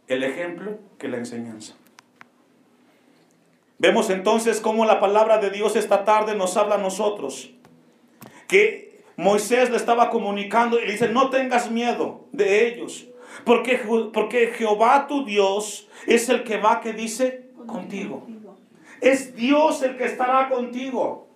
el 0.06 0.22
ejemplo 0.22 0.78
que 0.98 1.08
la 1.08 1.18
enseñanza. 1.18 1.74
Vemos 3.78 4.10
entonces 4.10 4.60
cómo 4.60 4.84
la 4.84 5.00
palabra 5.00 5.38
de 5.38 5.50
Dios 5.50 5.76
esta 5.76 6.04
tarde 6.04 6.34
nos 6.34 6.56
habla 6.56 6.76
a 6.76 6.78
nosotros. 6.78 7.50
Que 8.46 9.02
Moisés 9.16 9.70
le 9.70 9.76
estaba 9.76 10.10
comunicando 10.10 10.80
y 10.80 10.86
dice, 10.86 11.08
no 11.08 11.30
tengas 11.30 11.70
miedo 11.70 12.26
de 12.32 12.68
ellos, 12.68 13.06
porque, 13.44 13.80
porque 14.12 14.48
Jehová 14.48 15.06
tu 15.06 15.24
Dios 15.24 15.88
es 16.06 16.28
el 16.28 16.44
que 16.44 16.58
va, 16.58 16.80
que 16.80 16.92
dice, 16.92 17.50
contigo. 17.66 18.26
Es 19.00 19.34
Dios 19.36 19.82
el 19.82 19.96
que 19.96 20.04
estará 20.04 20.48
contigo. 20.48 21.28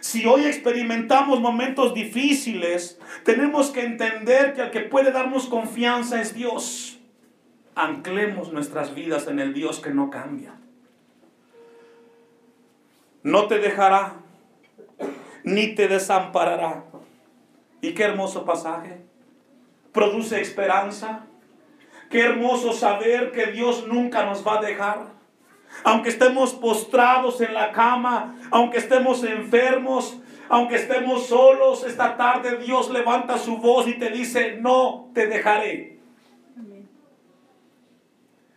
Si 0.00 0.26
hoy 0.26 0.44
experimentamos 0.44 1.40
momentos 1.40 1.94
difíciles, 1.94 3.00
tenemos 3.24 3.70
que 3.70 3.84
entender 3.84 4.54
que 4.54 4.62
el 4.62 4.70
que 4.70 4.80
puede 4.80 5.10
darnos 5.10 5.46
confianza 5.46 6.20
es 6.20 6.34
Dios. 6.34 7.00
Anclemos 7.74 8.52
nuestras 8.52 8.94
vidas 8.94 9.26
en 9.28 9.40
el 9.40 9.54
Dios 9.54 9.80
que 9.80 9.90
no 9.90 10.10
cambia. 10.10 10.54
No 13.22 13.46
te 13.46 13.58
dejará, 13.58 14.14
ni 15.44 15.74
te 15.74 15.88
desamparará. 15.88 16.84
Y 17.80 17.94
qué 17.94 18.04
hermoso 18.04 18.44
pasaje. 18.44 19.00
Produce 19.92 20.40
esperanza. 20.40 21.26
Qué 22.10 22.20
hermoso 22.22 22.72
saber 22.72 23.32
que 23.32 23.46
Dios 23.46 23.86
nunca 23.86 24.24
nos 24.24 24.46
va 24.46 24.58
a 24.58 24.62
dejar. 24.62 25.18
Aunque 25.84 26.08
estemos 26.08 26.54
postrados 26.54 27.40
en 27.40 27.52
la 27.52 27.72
cama, 27.72 28.36
aunque 28.50 28.78
estemos 28.78 29.22
enfermos, 29.22 30.18
aunque 30.48 30.76
estemos 30.76 31.26
solos, 31.26 31.84
esta 31.84 32.16
tarde 32.16 32.56
Dios 32.56 32.90
levanta 32.90 33.36
su 33.36 33.58
voz 33.58 33.86
y 33.86 33.98
te 33.98 34.10
dice, 34.10 34.56
no 34.60 35.10
te 35.12 35.26
dejaré. 35.26 35.98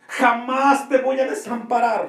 Jamás 0.08 0.88
te 0.88 0.98
voy 0.98 1.20
a 1.20 1.26
desamparar. 1.26 2.08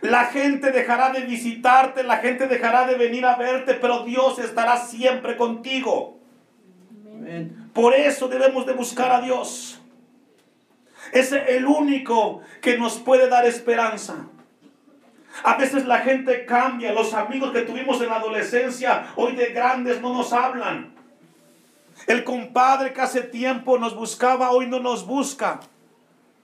La 0.00 0.26
gente 0.26 0.70
dejará 0.70 1.10
de 1.10 1.22
visitarte, 1.22 2.04
la 2.04 2.18
gente 2.18 2.46
dejará 2.46 2.86
de 2.86 2.96
venir 2.96 3.26
a 3.26 3.36
verte, 3.36 3.74
pero 3.74 4.04
Dios 4.04 4.38
estará 4.38 4.76
siempre 4.76 5.36
contigo. 5.36 6.18
Por 7.72 7.94
eso 7.94 8.28
debemos 8.28 8.64
de 8.66 8.74
buscar 8.74 9.10
a 9.10 9.20
Dios. 9.20 9.80
Es 11.12 11.32
el 11.32 11.66
único 11.66 12.42
que 12.60 12.78
nos 12.78 12.98
puede 12.98 13.28
dar 13.28 13.44
esperanza. 13.44 14.28
A 15.42 15.56
veces 15.56 15.86
la 15.86 15.98
gente 15.98 16.44
cambia, 16.44 16.92
los 16.92 17.14
amigos 17.14 17.52
que 17.52 17.62
tuvimos 17.62 18.00
en 18.00 18.08
la 18.08 18.16
adolescencia, 18.16 19.12
hoy 19.16 19.34
de 19.34 19.46
grandes 19.46 20.00
no 20.00 20.12
nos 20.12 20.32
hablan. 20.32 20.94
El 22.06 22.24
compadre 22.24 22.92
que 22.92 23.00
hace 23.00 23.22
tiempo 23.22 23.78
nos 23.78 23.96
buscaba, 23.96 24.52
hoy 24.52 24.66
no 24.68 24.78
nos 24.78 25.06
busca. 25.06 25.60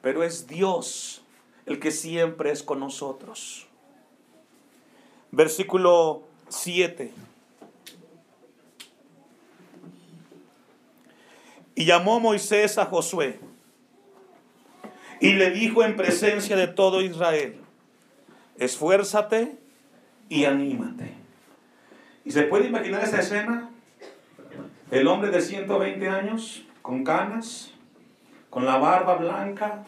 Pero 0.03 0.23
es 0.23 0.47
Dios 0.47 1.24
el 1.67 1.81
que 1.81 1.91
siempre 1.91 2.51
es 2.51 2.63
con 2.63 2.81
nosotros. 2.81 3.67
Versículo 5.31 6.23
7. 6.49 7.13
Y 11.75 11.85
llamó 11.87 12.21
Moisés 12.21 12.79
a 12.79 12.87
Josué 12.87 13.41
y 15.21 15.33
le 15.33 15.51
dijo 15.51 15.83
en 15.83 15.97
presencia 15.97 16.57
de 16.57 16.69
todo 16.69 17.01
Israel, 17.01 17.57
esfuérzate 18.59 19.57
y 20.29 20.45
anímate. 20.45 21.15
¿Y 22.25 22.31
se 22.31 22.43
puede 22.43 22.67
imaginar 22.69 23.03
esa 23.03 23.21
escena? 23.21 23.71
El 24.91 25.09
hombre 25.09 25.31
de 25.31 25.41
120 25.41 26.09
años, 26.09 26.65
con 26.83 27.05
canas, 27.05 27.73
con 28.51 28.65
la 28.67 28.77
barba 28.77 29.17
blanca, 29.17 29.85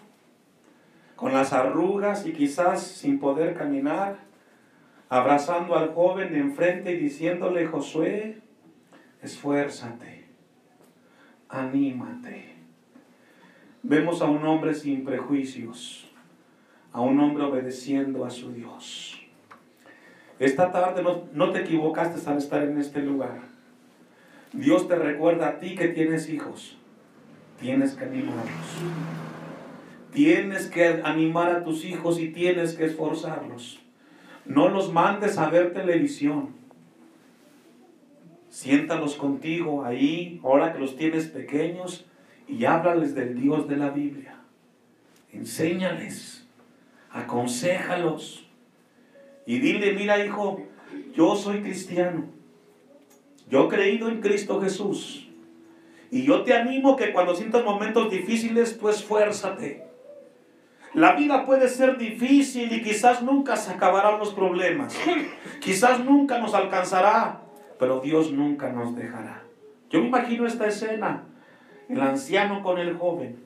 con 1.16 1.33
las 1.33 1.52
arrugas 1.52 2.26
y 2.26 2.33
quizás 2.33 2.83
sin 2.83 3.18
poder 3.18 3.55
caminar, 3.55 4.18
abrazando 5.09 5.76
al 5.76 5.94
joven 5.94 6.37
enfrente 6.37 6.92
y 6.92 6.98
diciéndole, 6.98 7.66
Josué, 7.66 8.42
esfuérzate, 9.22 10.26
anímate. 11.48 12.55
Vemos 13.83 14.20
a 14.20 14.26
un 14.26 14.44
hombre 14.46 14.74
sin 14.74 15.05
prejuicios, 15.05 16.11
a 16.92 17.00
un 17.00 17.18
hombre 17.20 17.44
obedeciendo 17.44 18.24
a 18.24 18.31
su 18.31 18.52
Dios. 18.52 19.22
Esta 20.38 20.70
tarde 20.70 21.02
no, 21.02 21.24
no 21.33 21.50
te 21.50 21.61
equivocaste 21.61 22.29
al 22.29 22.37
estar 22.37 22.62
en 22.62 22.79
este 22.79 23.00
lugar. 23.00 23.40
Dios 24.52 24.87
te 24.87 24.96
recuerda 24.96 25.48
a 25.48 25.59
ti 25.59 25.76
que 25.76 25.88
tienes 25.88 26.29
hijos. 26.29 26.76
Tienes 27.59 27.94
que 27.94 28.05
animarlos. 28.05 28.83
Tienes 30.12 30.66
que 30.66 31.01
animar 31.05 31.51
a 31.51 31.64
tus 31.64 31.85
hijos 31.85 32.21
y 32.21 32.29
tienes 32.29 32.75
que 32.75 32.85
esforzarlos. 32.85 33.81
No 34.45 34.69
los 34.69 34.92
mandes 34.92 35.38
a 35.38 35.51
ver 35.51 35.73
televisión. 35.73 36.55
Siéntalos 38.49 39.16
contigo 39.16 39.85
ahí, 39.85 40.40
ahora 40.42 40.73
que 40.73 40.79
los 40.79 40.97
tienes 40.97 41.27
pequeños, 41.27 42.07
y 42.49 42.64
háblales 42.64 43.14
del 43.14 43.38
Dios 43.40 43.69
de 43.69 43.77
la 43.77 43.90
Biblia. 43.90 44.37
Enséñales, 45.33 46.47
aconséjalos. 47.11 48.49
Y 49.45 49.59
dile, 49.59 49.92
mira 49.92 50.25
hijo, 50.25 50.62
yo 51.14 51.37
soy 51.37 51.61
cristiano. 51.61 52.27
Yo 53.51 53.66
he 53.66 53.69
creído 53.69 54.09
en 54.09 54.21
Cristo 54.21 54.61
Jesús. 54.61 55.29
Y 56.11 56.25
yo 56.25 56.42
te 56.42 56.55
animo 56.55 56.97
que 56.97 57.12
cuando 57.12 57.35
sientas 57.35 57.64
momentos 57.64 58.11
difíciles, 58.11 58.79
tú 58.79 58.88
esfuérzate. 58.88 59.86
La 60.97 61.13
vida 61.13 61.45
puede 61.45 61.69
ser 61.69 61.99
difícil 61.99 62.73
y 62.73 62.83
quizás 62.83 63.21
nunca 63.21 63.55
se 63.57 63.71
acabarán 63.71 64.19
los 64.19 64.33
problemas. 64.33 64.97
Quizás 65.61 66.03
nunca 66.03 66.39
nos 66.39 66.55
alcanzará, 66.55 67.43
pero 67.79 68.01
Dios 68.01 68.33
nunca 68.33 68.71
nos 68.71 68.97
dejará. 68.97 69.43
Yo 69.91 70.01
me 70.01 70.07
imagino 70.07 70.47
esta 70.47 70.67
escena, 70.67 71.25
el 71.91 72.01
anciano 72.01 72.63
con 72.63 72.79
el 72.79 72.97
joven, 72.97 73.37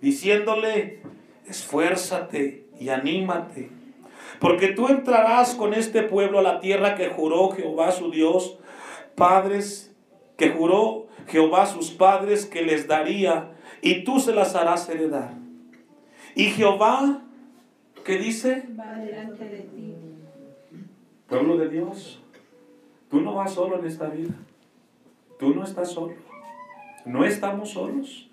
diciéndole, 0.00 1.02
esfuérzate 1.48 2.68
y 2.78 2.90
anímate, 2.90 3.70
porque 4.38 4.68
tú 4.68 4.86
entrarás 4.86 5.56
con 5.56 5.74
este 5.74 6.04
pueblo 6.04 6.38
a 6.38 6.42
la 6.42 6.60
tierra 6.60 6.94
que 6.94 7.08
juró 7.08 7.50
Jehová 7.50 7.90
su 7.90 8.12
Dios, 8.12 8.56
padres, 9.16 9.96
que 10.36 10.50
juró 10.50 11.08
Jehová 11.26 11.66
sus 11.66 11.90
padres 11.90 12.46
que 12.46 12.62
les 12.62 12.86
daría, 12.86 13.50
y 13.82 14.04
tú 14.04 14.20
se 14.20 14.32
las 14.32 14.54
harás 14.54 14.88
heredar. 14.88 15.47
Y 16.38 16.44
Jehová, 16.50 17.20
¿qué 18.04 18.16
dice? 18.16 18.62
Va 18.78 18.94
delante 19.00 19.44
de 19.44 19.58
ti. 19.62 19.92
Pueblo 21.26 21.56
de 21.56 21.68
Dios, 21.68 22.22
tú 23.10 23.20
no 23.20 23.34
vas 23.34 23.54
solo 23.54 23.80
en 23.80 23.86
esta 23.86 24.08
vida. 24.08 24.36
Tú 25.36 25.52
no 25.52 25.64
estás 25.64 25.90
solo. 25.90 26.14
No 27.04 27.24
estamos 27.24 27.70
solos. 27.70 28.30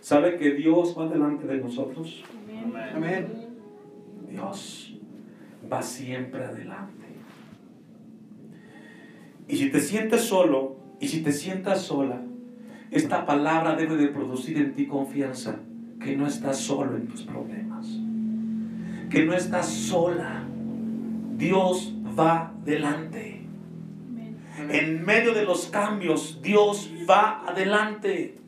¿Sabe 0.00 0.36
que 0.36 0.50
Dios 0.54 0.98
va 0.98 1.06
delante 1.06 1.46
de 1.46 1.58
nosotros? 1.58 2.24
Amén. 2.92 3.28
Dios 4.28 4.98
va 5.72 5.82
siempre 5.82 6.44
adelante. 6.44 7.06
Y 9.46 9.58
si 9.58 9.70
te 9.70 9.78
sientes 9.78 10.22
solo 10.22 10.74
y 10.98 11.06
si 11.06 11.22
te 11.22 11.30
sientas 11.30 11.82
sola, 11.82 12.20
esta 12.90 13.26
palabra 13.26 13.76
debe 13.76 13.94
de 13.94 14.08
producir 14.08 14.56
en 14.56 14.74
ti 14.74 14.88
confianza, 14.88 15.60
que 16.00 16.16
no 16.16 16.26
estás 16.26 16.58
solo 16.58 16.96
en 16.96 17.08
tus 17.08 17.22
problemas, 17.22 17.86
que 19.10 19.24
no 19.24 19.34
estás 19.34 19.68
sola. 19.68 20.44
Dios 21.36 21.94
va 22.18 22.52
delante. 22.64 23.42
En 24.70 25.04
medio 25.04 25.34
de 25.34 25.44
los 25.44 25.66
cambios, 25.66 26.40
Dios 26.42 26.90
va 27.08 27.46
adelante. 27.46 28.38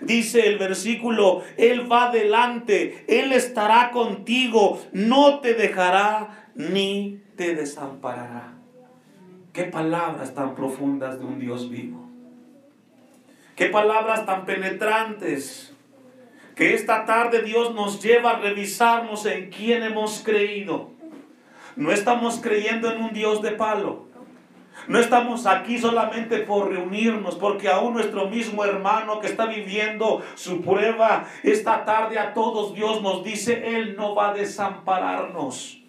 Dice 0.00 0.48
el 0.48 0.58
versículo, 0.58 1.42
Él 1.56 1.90
va 1.90 2.08
adelante, 2.08 3.04
Él 3.06 3.32
estará 3.32 3.92
contigo, 3.92 4.80
no 4.92 5.38
te 5.40 5.54
dejará 5.54 6.48
ni 6.56 7.20
te 7.36 7.54
desamparará. 7.54 8.54
Qué 9.52 9.64
palabras 9.64 10.34
tan 10.34 10.54
profundas 10.54 11.20
de 11.20 11.26
un 11.26 11.38
Dios 11.38 11.70
vivo. 11.70 12.08
Qué 13.54 13.66
palabras 13.66 14.26
tan 14.26 14.44
penetrantes. 14.44 15.71
Que 16.54 16.74
esta 16.74 17.04
tarde 17.04 17.42
Dios 17.42 17.74
nos 17.74 18.02
lleva 18.02 18.32
a 18.32 18.38
revisarnos 18.38 19.26
en 19.26 19.50
quién 19.50 19.82
hemos 19.82 20.22
creído. 20.22 20.90
No 21.76 21.90
estamos 21.90 22.40
creyendo 22.42 22.92
en 22.92 23.02
un 23.02 23.12
Dios 23.12 23.40
de 23.40 23.52
palo. 23.52 24.06
No 24.88 24.98
estamos 24.98 25.46
aquí 25.46 25.78
solamente 25.78 26.38
por 26.38 26.70
reunirnos, 26.70 27.36
porque 27.36 27.68
aún 27.68 27.94
nuestro 27.94 28.28
mismo 28.28 28.64
hermano 28.64 29.20
que 29.20 29.28
está 29.28 29.46
viviendo 29.46 30.22
su 30.34 30.60
prueba 30.60 31.26
esta 31.42 31.84
tarde 31.84 32.18
a 32.18 32.34
todos 32.34 32.74
Dios 32.74 33.00
nos 33.00 33.22
dice, 33.22 33.76
Él 33.76 33.96
no 33.96 34.14
va 34.14 34.30
a 34.30 34.34
desampararnos. 34.34 35.82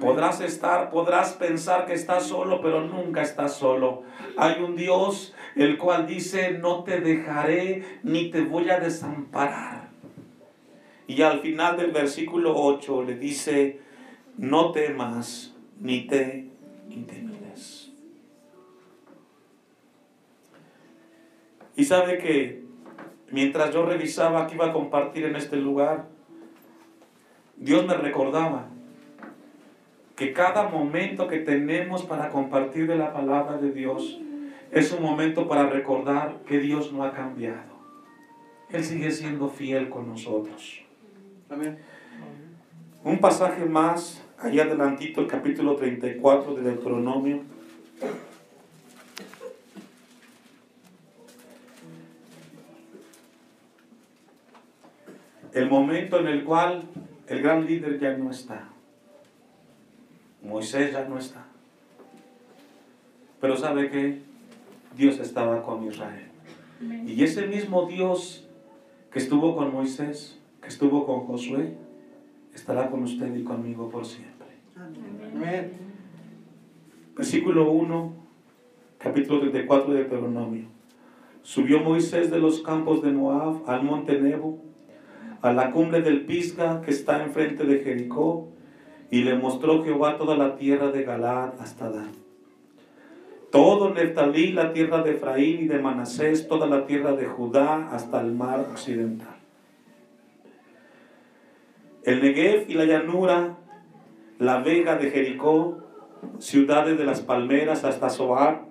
Podrás 0.00 0.40
estar, 0.40 0.90
podrás 0.90 1.32
pensar 1.32 1.84
que 1.86 1.92
estás 1.92 2.24
solo, 2.24 2.60
pero 2.60 2.82
nunca 2.82 3.20
estás 3.20 3.56
solo. 3.56 4.04
Hay 4.36 4.62
un 4.62 4.76
Dios 4.76 5.34
el 5.58 5.76
cual 5.76 6.06
dice, 6.06 6.52
no 6.52 6.84
te 6.84 7.00
dejaré 7.00 7.84
ni 8.04 8.30
te 8.30 8.42
voy 8.42 8.70
a 8.70 8.78
desamparar. 8.78 9.88
Y 11.08 11.22
al 11.22 11.40
final 11.40 11.76
del 11.76 11.90
versículo 11.90 12.54
8 12.54 13.02
le 13.02 13.16
dice, 13.16 13.80
no 14.36 14.70
temas 14.70 15.54
ni 15.80 16.06
te 16.06 16.46
intimides. 16.90 17.90
Y 21.76 21.84
sabe 21.84 22.18
que 22.18 22.62
mientras 23.32 23.74
yo 23.74 23.84
revisaba 23.84 24.46
que 24.46 24.54
iba 24.54 24.66
a 24.66 24.72
compartir 24.72 25.24
en 25.24 25.34
este 25.34 25.56
lugar, 25.56 26.06
Dios 27.56 27.84
me 27.84 27.94
recordaba 27.94 28.68
que 30.14 30.32
cada 30.32 30.68
momento 30.68 31.26
que 31.26 31.38
tenemos 31.38 32.04
para 32.04 32.28
compartir 32.30 32.86
de 32.86 32.96
la 32.96 33.12
palabra 33.12 33.58
de 33.58 33.72
Dios 33.72 34.20
es 34.70 34.92
un 34.92 35.02
momento 35.02 35.48
para 35.48 35.68
recordar 35.68 36.40
que 36.46 36.58
Dios 36.58 36.92
no 36.92 37.04
ha 37.04 37.12
cambiado. 37.12 37.78
Él 38.70 38.84
sigue 38.84 39.10
siendo 39.10 39.48
fiel 39.48 39.88
con 39.88 40.08
nosotros. 40.08 40.82
Amén. 41.48 41.78
Un 43.02 43.18
pasaje 43.18 43.64
más, 43.64 44.22
allá 44.38 44.64
adelantito, 44.64 45.20
el 45.20 45.26
capítulo 45.26 45.76
34 45.76 46.54
de 46.54 46.62
Deuteronomio. 46.62 47.42
El 55.54 55.70
momento 55.70 56.20
en 56.20 56.26
el 56.28 56.44
cual 56.44 56.84
el 57.26 57.42
gran 57.42 57.64
líder 57.64 57.98
ya 57.98 58.16
no 58.16 58.30
está. 58.30 58.68
Moisés 60.42 60.92
ya 60.92 61.04
no 61.04 61.18
está. 61.18 61.46
Pero 63.40 63.56
sabe 63.56 63.90
que 63.90 64.27
Dios 64.96 65.18
estaba 65.18 65.62
con 65.62 65.84
Israel. 65.84 66.28
Y 67.06 67.22
ese 67.22 67.46
mismo 67.46 67.86
Dios 67.86 68.46
que 69.10 69.18
estuvo 69.18 69.56
con 69.56 69.72
Moisés, 69.72 70.38
que 70.60 70.68
estuvo 70.68 71.06
con 71.06 71.20
Josué, 71.26 71.74
estará 72.54 72.90
con 72.90 73.02
usted 73.02 73.34
y 73.34 73.42
conmigo 73.42 73.88
por 73.88 74.06
siempre. 74.06 74.48
Amén. 74.76 75.72
Versículo 77.16 77.70
1, 77.72 78.12
capítulo 78.98 79.40
34 79.40 79.92
de 79.92 79.98
Deuteronomio. 80.00 80.66
Subió 81.42 81.80
Moisés 81.80 82.30
de 82.30 82.38
los 82.38 82.60
campos 82.60 83.02
de 83.02 83.10
Moab 83.10 83.68
al 83.68 83.82
monte 83.82 84.20
Nebo, 84.20 84.62
a 85.40 85.52
la 85.52 85.72
cumbre 85.72 86.02
del 86.02 86.26
Pisga 86.26 86.82
que 86.82 86.90
está 86.90 87.22
enfrente 87.24 87.64
de 87.64 87.80
Jericó, 87.80 88.48
y 89.10 89.22
le 89.22 89.36
mostró 89.36 89.82
Jehová 89.82 90.18
toda 90.18 90.36
la 90.36 90.56
tierra 90.56 90.92
de 90.92 91.02
Galaad 91.02 91.60
hasta 91.60 91.90
Dan. 91.90 92.27
Todo 93.50 93.94
Neftalí, 93.94 94.52
la 94.52 94.72
tierra 94.72 95.02
de 95.02 95.12
Efraín 95.12 95.64
y 95.64 95.68
de 95.68 95.78
Manasés, 95.78 96.48
toda 96.48 96.66
la 96.66 96.86
tierra 96.86 97.12
de 97.12 97.26
Judá 97.26 97.88
hasta 97.90 98.20
el 98.20 98.32
mar 98.32 98.60
occidental. 98.60 99.36
El 102.04 102.22
Negev 102.22 102.66
y 102.68 102.74
la 102.74 102.84
llanura, 102.84 103.56
la 104.38 104.58
vega 104.60 104.96
de 104.96 105.10
Jericó, 105.10 105.78
ciudades 106.38 106.98
de 106.98 107.04
las 107.04 107.22
palmeras 107.22 107.84
hasta 107.84 108.10
Zoar. 108.10 108.66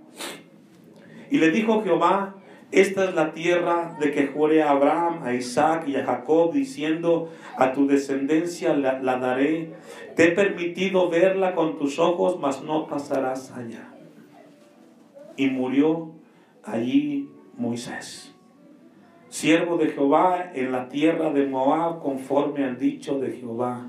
Y 1.32 1.40
le 1.40 1.50
dijo 1.50 1.84
Jehová, 1.84 2.36
esta 2.72 3.06
es 3.06 3.16
la 3.16 3.34
tierra 3.34 3.98
de 4.00 4.12
que 4.12 4.28
juré 4.28 4.62
a 4.62 4.72
Abraham, 4.72 5.24
a 5.24 5.34
Isaac 5.34 5.88
y 5.88 5.96
a 5.96 6.06
Jacob, 6.06 6.52
diciendo, 6.54 7.30
a 7.58 7.72
tu 7.72 7.88
descendencia 7.88 8.76
la, 8.76 9.00
la 9.02 9.18
daré. 9.18 9.74
Te 10.16 10.26
he 10.26 10.32
permitido 10.32 11.10
verla 11.10 11.56
con 11.56 11.78
tus 11.78 11.98
ojos, 11.98 12.38
mas 12.40 12.62
no 12.64 12.88
pasarás 12.88 13.52
allá. 13.52 13.97
Y 15.38 15.48
murió 15.48 16.12
allí 16.64 17.30
Moisés, 17.56 18.36
siervo 19.30 19.78
de 19.78 19.88
Jehová 19.88 20.52
en 20.54 20.72
la 20.72 20.90
tierra 20.90 21.32
de 21.32 21.48
Moab, 21.48 22.02
conforme 22.02 22.66
al 22.66 22.78
dicho 22.78 23.20
de 23.20 23.32
Jehová. 23.32 23.88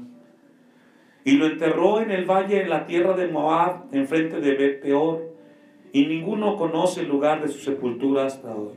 Y 1.25 1.33
lo 1.33 1.47
enterró 1.47 2.01
en 2.01 2.11
el 2.11 2.25
valle 2.25 2.63
en 2.63 2.71
la 2.71 2.87
tierra 2.87 3.17
de 3.17 3.29
Moab, 3.29 3.87
enfrente 3.93 4.41
de 4.41 4.55
Bet 4.55 4.81
Peor, 4.81 5.35
y 5.93 6.07
ninguno 6.07 6.57
conoce 6.57 7.01
el 7.01 7.09
lugar 7.09 7.43
de 7.43 7.49
su 7.49 7.59
sepultura 7.59 8.27
hasta 8.27 8.55
hoy. 8.55 8.77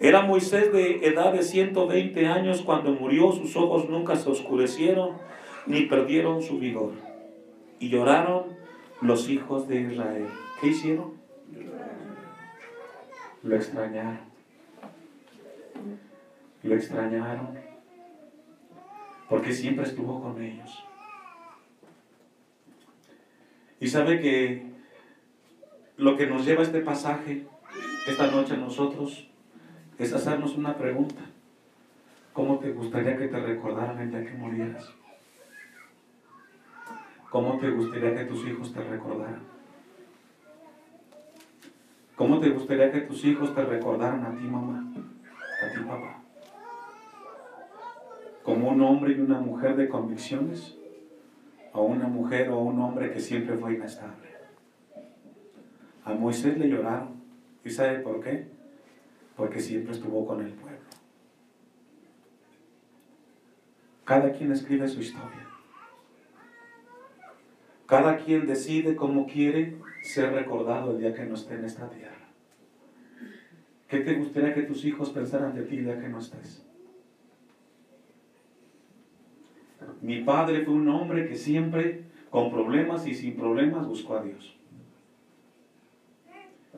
Era 0.00 0.22
Moisés 0.22 0.72
de 0.72 1.06
edad 1.06 1.32
de 1.32 1.42
120 1.42 2.26
años 2.26 2.62
cuando 2.62 2.92
murió, 2.92 3.32
sus 3.32 3.56
ojos 3.56 3.88
nunca 3.88 4.16
se 4.16 4.30
oscurecieron 4.30 5.12
ni 5.66 5.82
perdieron 5.82 6.42
su 6.42 6.58
vigor. 6.58 6.92
Y 7.78 7.88
lloraron 7.88 8.44
los 9.00 9.28
hijos 9.28 9.68
de 9.68 9.82
Israel. 9.82 10.26
¿Qué 10.60 10.68
hicieron? 10.68 11.23
Lo 13.42 13.56
extrañaron. 13.56 14.20
Lo 16.62 16.74
extrañaron. 16.74 17.58
Porque 19.28 19.52
siempre 19.52 19.84
estuvo 19.84 20.22
con 20.22 20.42
ellos. 20.42 20.84
Y 23.80 23.88
sabe 23.88 24.20
que 24.20 24.66
lo 25.96 26.16
que 26.16 26.26
nos 26.26 26.44
lleva 26.44 26.60
a 26.60 26.64
este 26.64 26.80
pasaje 26.80 27.46
esta 28.06 28.30
noche 28.30 28.54
a 28.54 28.58
nosotros 28.58 29.28
es 29.98 30.12
hacernos 30.12 30.56
una 30.56 30.76
pregunta. 30.76 31.22
¿Cómo 32.32 32.58
te 32.58 32.72
gustaría 32.72 33.16
que 33.16 33.28
te 33.28 33.38
recordaran 33.38 33.98
el 34.00 34.10
día 34.10 34.24
que 34.24 34.36
murieras? 34.36 34.90
¿Cómo 37.30 37.58
te 37.58 37.70
gustaría 37.70 38.14
que 38.14 38.24
tus 38.24 38.46
hijos 38.46 38.72
te 38.72 38.82
recordaran? 38.82 39.53
¿Cómo 42.16 42.38
te 42.38 42.50
gustaría 42.50 42.92
que 42.92 43.00
tus 43.00 43.24
hijos 43.24 43.54
te 43.54 43.64
recordaran 43.64 44.24
a 44.24 44.34
ti, 44.36 44.44
mamá? 44.44 44.84
A 45.62 45.74
ti, 45.74 45.80
papá. 45.84 46.20
¿Como 48.44 48.70
un 48.70 48.80
hombre 48.82 49.14
y 49.14 49.20
una 49.20 49.40
mujer 49.40 49.74
de 49.74 49.88
convicciones? 49.88 50.76
¿O 51.72 51.82
una 51.82 52.06
mujer 52.06 52.50
o 52.50 52.58
un 52.60 52.80
hombre 52.80 53.10
que 53.12 53.18
siempre 53.18 53.56
fue 53.56 53.74
inestable? 53.74 54.28
A 56.04 56.14
Moisés 56.14 56.56
le 56.56 56.68
lloraron. 56.68 57.14
¿Y 57.64 57.70
sabe 57.70 57.98
por 58.00 58.20
qué? 58.20 58.46
Porque 59.36 59.58
siempre 59.58 59.92
estuvo 59.92 60.24
con 60.24 60.40
el 60.40 60.52
pueblo. 60.52 60.78
Cada 64.04 64.30
quien 64.32 64.52
escribe 64.52 64.86
su 64.86 65.00
historia. 65.00 65.48
Cada 67.94 68.16
quien 68.16 68.44
decide 68.44 68.96
cómo 68.96 69.24
quiere 69.24 69.76
ser 70.02 70.32
recordado 70.32 70.90
el 70.90 70.98
día 70.98 71.14
que 71.14 71.24
no 71.26 71.36
esté 71.36 71.54
en 71.54 71.64
esta 71.64 71.88
tierra. 71.88 72.26
¿Qué 73.86 74.00
te 74.00 74.14
gustaría 74.14 74.52
que 74.52 74.62
tus 74.62 74.84
hijos 74.84 75.10
pensaran 75.10 75.54
de 75.54 75.62
ti 75.62 75.76
el 75.76 75.84
día 75.84 76.00
que 76.00 76.08
no 76.08 76.18
estés? 76.18 76.66
Mi 80.02 80.22
padre 80.22 80.64
fue 80.64 80.74
un 80.74 80.88
hombre 80.88 81.28
que 81.28 81.36
siempre, 81.36 82.02
con 82.30 82.50
problemas 82.50 83.06
y 83.06 83.14
sin 83.14 83.36
problemas, 83.36 83.86
buscó 83.86 84.16
a 84.16 84.24
Dios. 84.24 84.56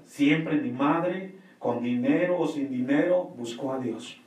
Siempre 0.05 0.61
mi 0.61 0.71
madre, 0.71 1.37
con 1.59 1.83
dinero 1.83 2.39
o 2.39 2.47
sin 2.47 2.69
dinero, 2.69 3.25
buscó 3.39 3.73
a 3.73 3.79
Dios. 3.79 4.21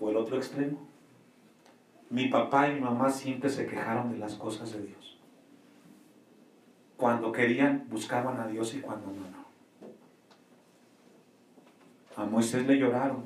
O 0.00 0.08
el 0.08 0.16
otro 0.16 0.38
extremo. 0.38 0.91
Mi 2.12 2.28
papá 2.28 2.68
y 2.68 2.74
mi 2.74 2.80
mamá 2.82 3.08
siempre 3.08 3.48
se 3.48 3.66
quejaron 3.66 4.12
de 4.12 4.18
las 4.18 4.34
cosas 4.34 4.70
de 4.70 4.82
Dios. 4.82 5.18
Cuando 6.98 7.32
querían, 7.32 7.86
buscaban 7.88 8.38
a 8.38 8.46
Dios 8.46 8.74
y 8.74 8.80
cuando 8.80 9.06
no, 9.06 9.22
no. 9.30 9.46
A 12.22 12.26
Moisés 12.26 12.66
le 12.66 12.76
lloraron 12.76 13.24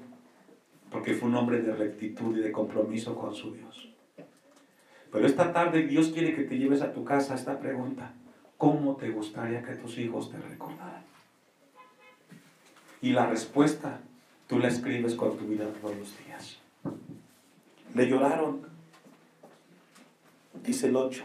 porque 0.88 1.14
fue 1.14 1.28
un 1.28 1.34
hombre 1.34 1.62
de 1.62 1.74
rectitud 1.74 2.38
y 2.38 2.40
de 2.42 2.52
compromiso 2.52 3.16
con 3.16 3.34
su 3.34 3.52
Dios. 3.54 3.92
Pero 5.10 5.26
esta 5.26 5.52
tarde 5.52 5.82
Dios 5.82 6.10
quiere 6.10 6.36
que 6.36 6.44
te 6.44 6.56
lleves 6.56 6.80
a 6.80 6.92
tu 6.92 7.04
casa 7.04 7.34
esta 7.34 7.58
pregunta. 7.58 8.12
¿Cómo 8.56 8.94
te 8.94 9.10
gustaría 9.10 9.64
que 9.64 9.74
tus 9.74 9.98
hijos 9.98 10.30
te 10.30 10.38
recordaran? 10.38 11.02
Y 13.02 13.10
la 13.10 13.26
respuesta 13.26 13.98
tú 14.46 14.60
la 14.60 14.68
escribes 14.68 15.16
con 15.16 15.36
tu 15.36 15.44
vida 15.44 15.66
todos 15.80 15.96
los 15.96 16.16
días. 16.24 16.58
Le 17.96 18.08
lloraron, 18.08 18.75
dice 20.66 20.88
el 20.88 20.96
8. 20.96 21.24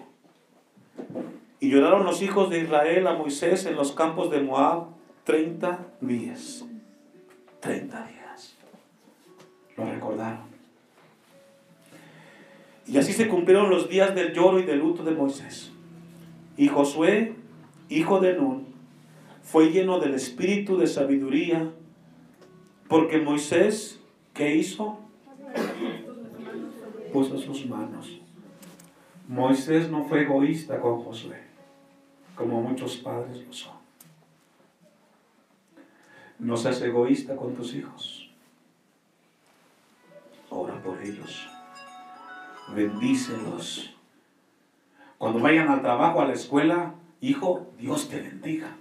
Y 1.60 1.70
lloraron 1.70 2.06
los 2.06 2.22
hijos 2.22 2.50
de 2.50 2.60
Israel 2.60 3.08
a 3.08 3.14
Moisés 3.14 3.66
en 3.66 3.76
los 3.76 3.92
campos 3.92 4.32
de 4.32 4.42
Moab 4.42 4.88
30 5.26 5.88
días. 6.02 6.66
30 7.60 8.08
días. 8.08 8.56
Lo 9.78 9.86
recordaron. 9.86 10.52
Y 12.88 12.98
así 12.98 13.14
se 13.14 13.28
cumplieron 13.28 13.70
los 13.70 13.90
días 13.90 14.16
del 14.16 14.34
lloro 14.34 14.60
y 14.60 14.64
del 14.64 14.80
luto 14.80 15.04
de 15.04 15.12
Moisés. 15.12 15.72
Y 16.58 16.68
Josué, 16.68 17.36
hijo 17.90 18.20
de 18.20 18.34
Nun, 18.34 18.68
fue 19.44 19.72
lleno 19.72 20.00
del 20.00 20.14
espíritu 20.14 20.78
de 20.78 20.88
sabiduría, 20.88 21.72
porque 22.88 23.20
Moisés, 23.20 24.00
¿qué 24.34 24.56
hizo? 24.56 25.00
Puso 27.14 27.38
sus 27.38 27.66
manos. 27.66 28.21
Moisés 29.28 29.90
no 29.90 30.04
fue 30.04 30.24
egoísta 30.24 30.80
con 30.80 31.04
Josué, 31.04 31.42
como 32.36 32.62
muchos 32.62 32.98
padres 32.98 33.46
lo 33.46 33.54
son. 33.54 33.82
No 36.40 36.58
seas 36.58 36.82
egoísta 36.82 37.36
con 37.36 37.54
tus 37.54 37.76
hijos. 37.76 38.30
Ora 40.50 40.82
por 40.82 41.02
ellos. 41.02 41.48
Bendícelos. 42.76 43.96
Cuando 45.18 45.40
vayan 45.40 45.70
al 45.70 45.82
trabajo, 45.82 46.20
a 46.20 46.26
la 46.26 46.34
escuela, 46.34 46.96
hijo, 47.22 47.68
Dios 47.78 48.10
te 48.10 48.20
bendiga. 48.20 48.76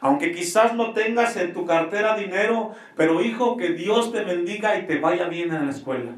Aunque 0.00 0.32
quizás 0.32 0.74
no 0.74 0.94
tengas 0.94 1.36
en 1.36 1.52
tu 1.52 1.66
cartera 1.66 2.16
dinero, 2.16 2.74
pero 2.96 3.20
hijo, 3.20 3.58
que 3.58 3.72
Dios 3.72 4.10
te 4.10 4.24
bendiga 4.24 4.78
y 4.78 4.86
te 4.86 4.98
vaya 4.98 5.28
bien 5.28 5.52
en 5.52 5.66
la 5.66 5.70
escuela. 5.70 6.12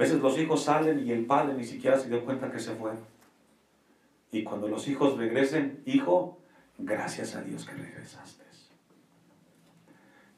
Veces 0.00 0.22
los 0.22 0.38
hijos 0.38 0.64
salen 0.64 1.06
y 1.06 1.12
el 1.12 1.26
padre 1.26 1.52
ni 1.52 1.64
siquiera 1.64 1.98
se 1.98 2.08
dio 2.08 2.24
cuenta 2.24 2.50
que 2.50 2.58
se 2.58 2.74
fueron. 2.74 3.00
Y 4.32 4.42
cuando 4.44 4.66
los 4.66 4.88
hijos 4.88 5.18
regresen, 5.18 5.82
hijo, 5.84 6.38
gracias 6.78 7.36
a 7.36 7.42
Dios 7.42 7.66
que 7.66 7.74
regresaste. 7.74 8.44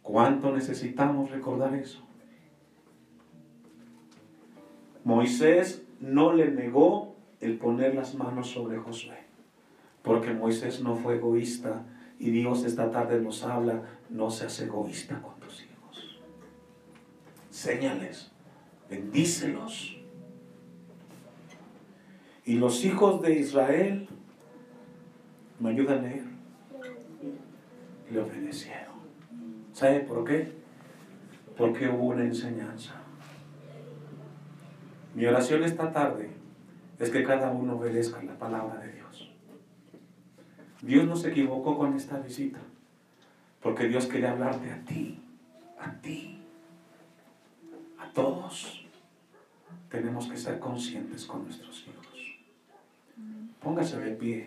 ¿Cuánto 0.03 0.51
necesitamos 0.51 1.31
recordar 1.31 1.77
eso? 1.77 2.05
Moisés 5.05 5.85
no 6.01 6.33
le 6.33 6.51
negó 6.51 7.15
el 7.41 7.57
poner 7.57 7.95
las 7.95 8.17
manos 8.17 8.51
sobre 8.51 8.79
Josué, 8.79 9.19
porque 10.03 10.33
Moisés 10.33 10.81
no 10.81 10.97
fue 10.97 11.19
egoísta 11.19 11.85
y 12.19 12.33
Dios 12.33 12.65
esta 12.65 12.91
tarde 12.91 13.21
nos 13.21 13.45
habla, 13.45 13.83
no 14.11 14.29
seas 14.29 14.59
egoísta 14.59 15.23
con 15.23 15.39
tus 15.39 15.63
hijos. 15.63 16.21
Séñales, 17.51 18.32
bendícelos. 18.93 19.97
Y 22.45 22.57
los 22.57 22.85
hijos 22.85 23.23
de 23.23 23.39
Israel, 23.39 24.09
¿me 25.61 25.71
ayudan 25.71 26.01
a 26.01 26.03
leer? 26.03 26.25
Le 28.11 28.21
obedecieron. 28.21 28.97
¿Sabe 29.73 30.01
por 30.01 30.25
qué? 30.25 30.53
Porque 31.57 31.89
hubo 31.89 32.09
una 32.09 32.25
enseñanza. 32.25 32.95
Mi 35.15 35.25
oración 35.25 35.65
esta 35.65 35.91
tarde 35.93 36.31
es 36.99 37.11
que 37.11 37.25
cada 37.25 37.51
uno 37.51 37.77
obedezca 37.77 38.23
la 38.23 38.39
palabra 38.39 38.81
de 38.81 38.93
Dios. 38.93 39.31
Dios 40.83 41.07
no 41.07 41.17
se 41.17 41.31
equivocó 41.31 41.79
con 41.79 41.95
esta 41.95 42.19
visita, 42.19 42.59
porque 43.63 43.89
Dios 43.89 44.07
quería 44.07 44.33
hablarte 44.33 44.71
a 44.71 44.85
ti, 44.85 45.23
a 45.79 45.93
ti, 46.01 46.43
a 47.99 48.13
todos. 48.13 48.82
Tenemos 49.91 50.27
que 50.27 50.37
ser 50.37 50.59
conscientes 50.59 51.25
con 51.27 51.45
nuestros 51.45 51.85
hijos. 51.87 52.39
Póngase 53.63 53.99
de 53.99 54.13
pie. 54.13 54.47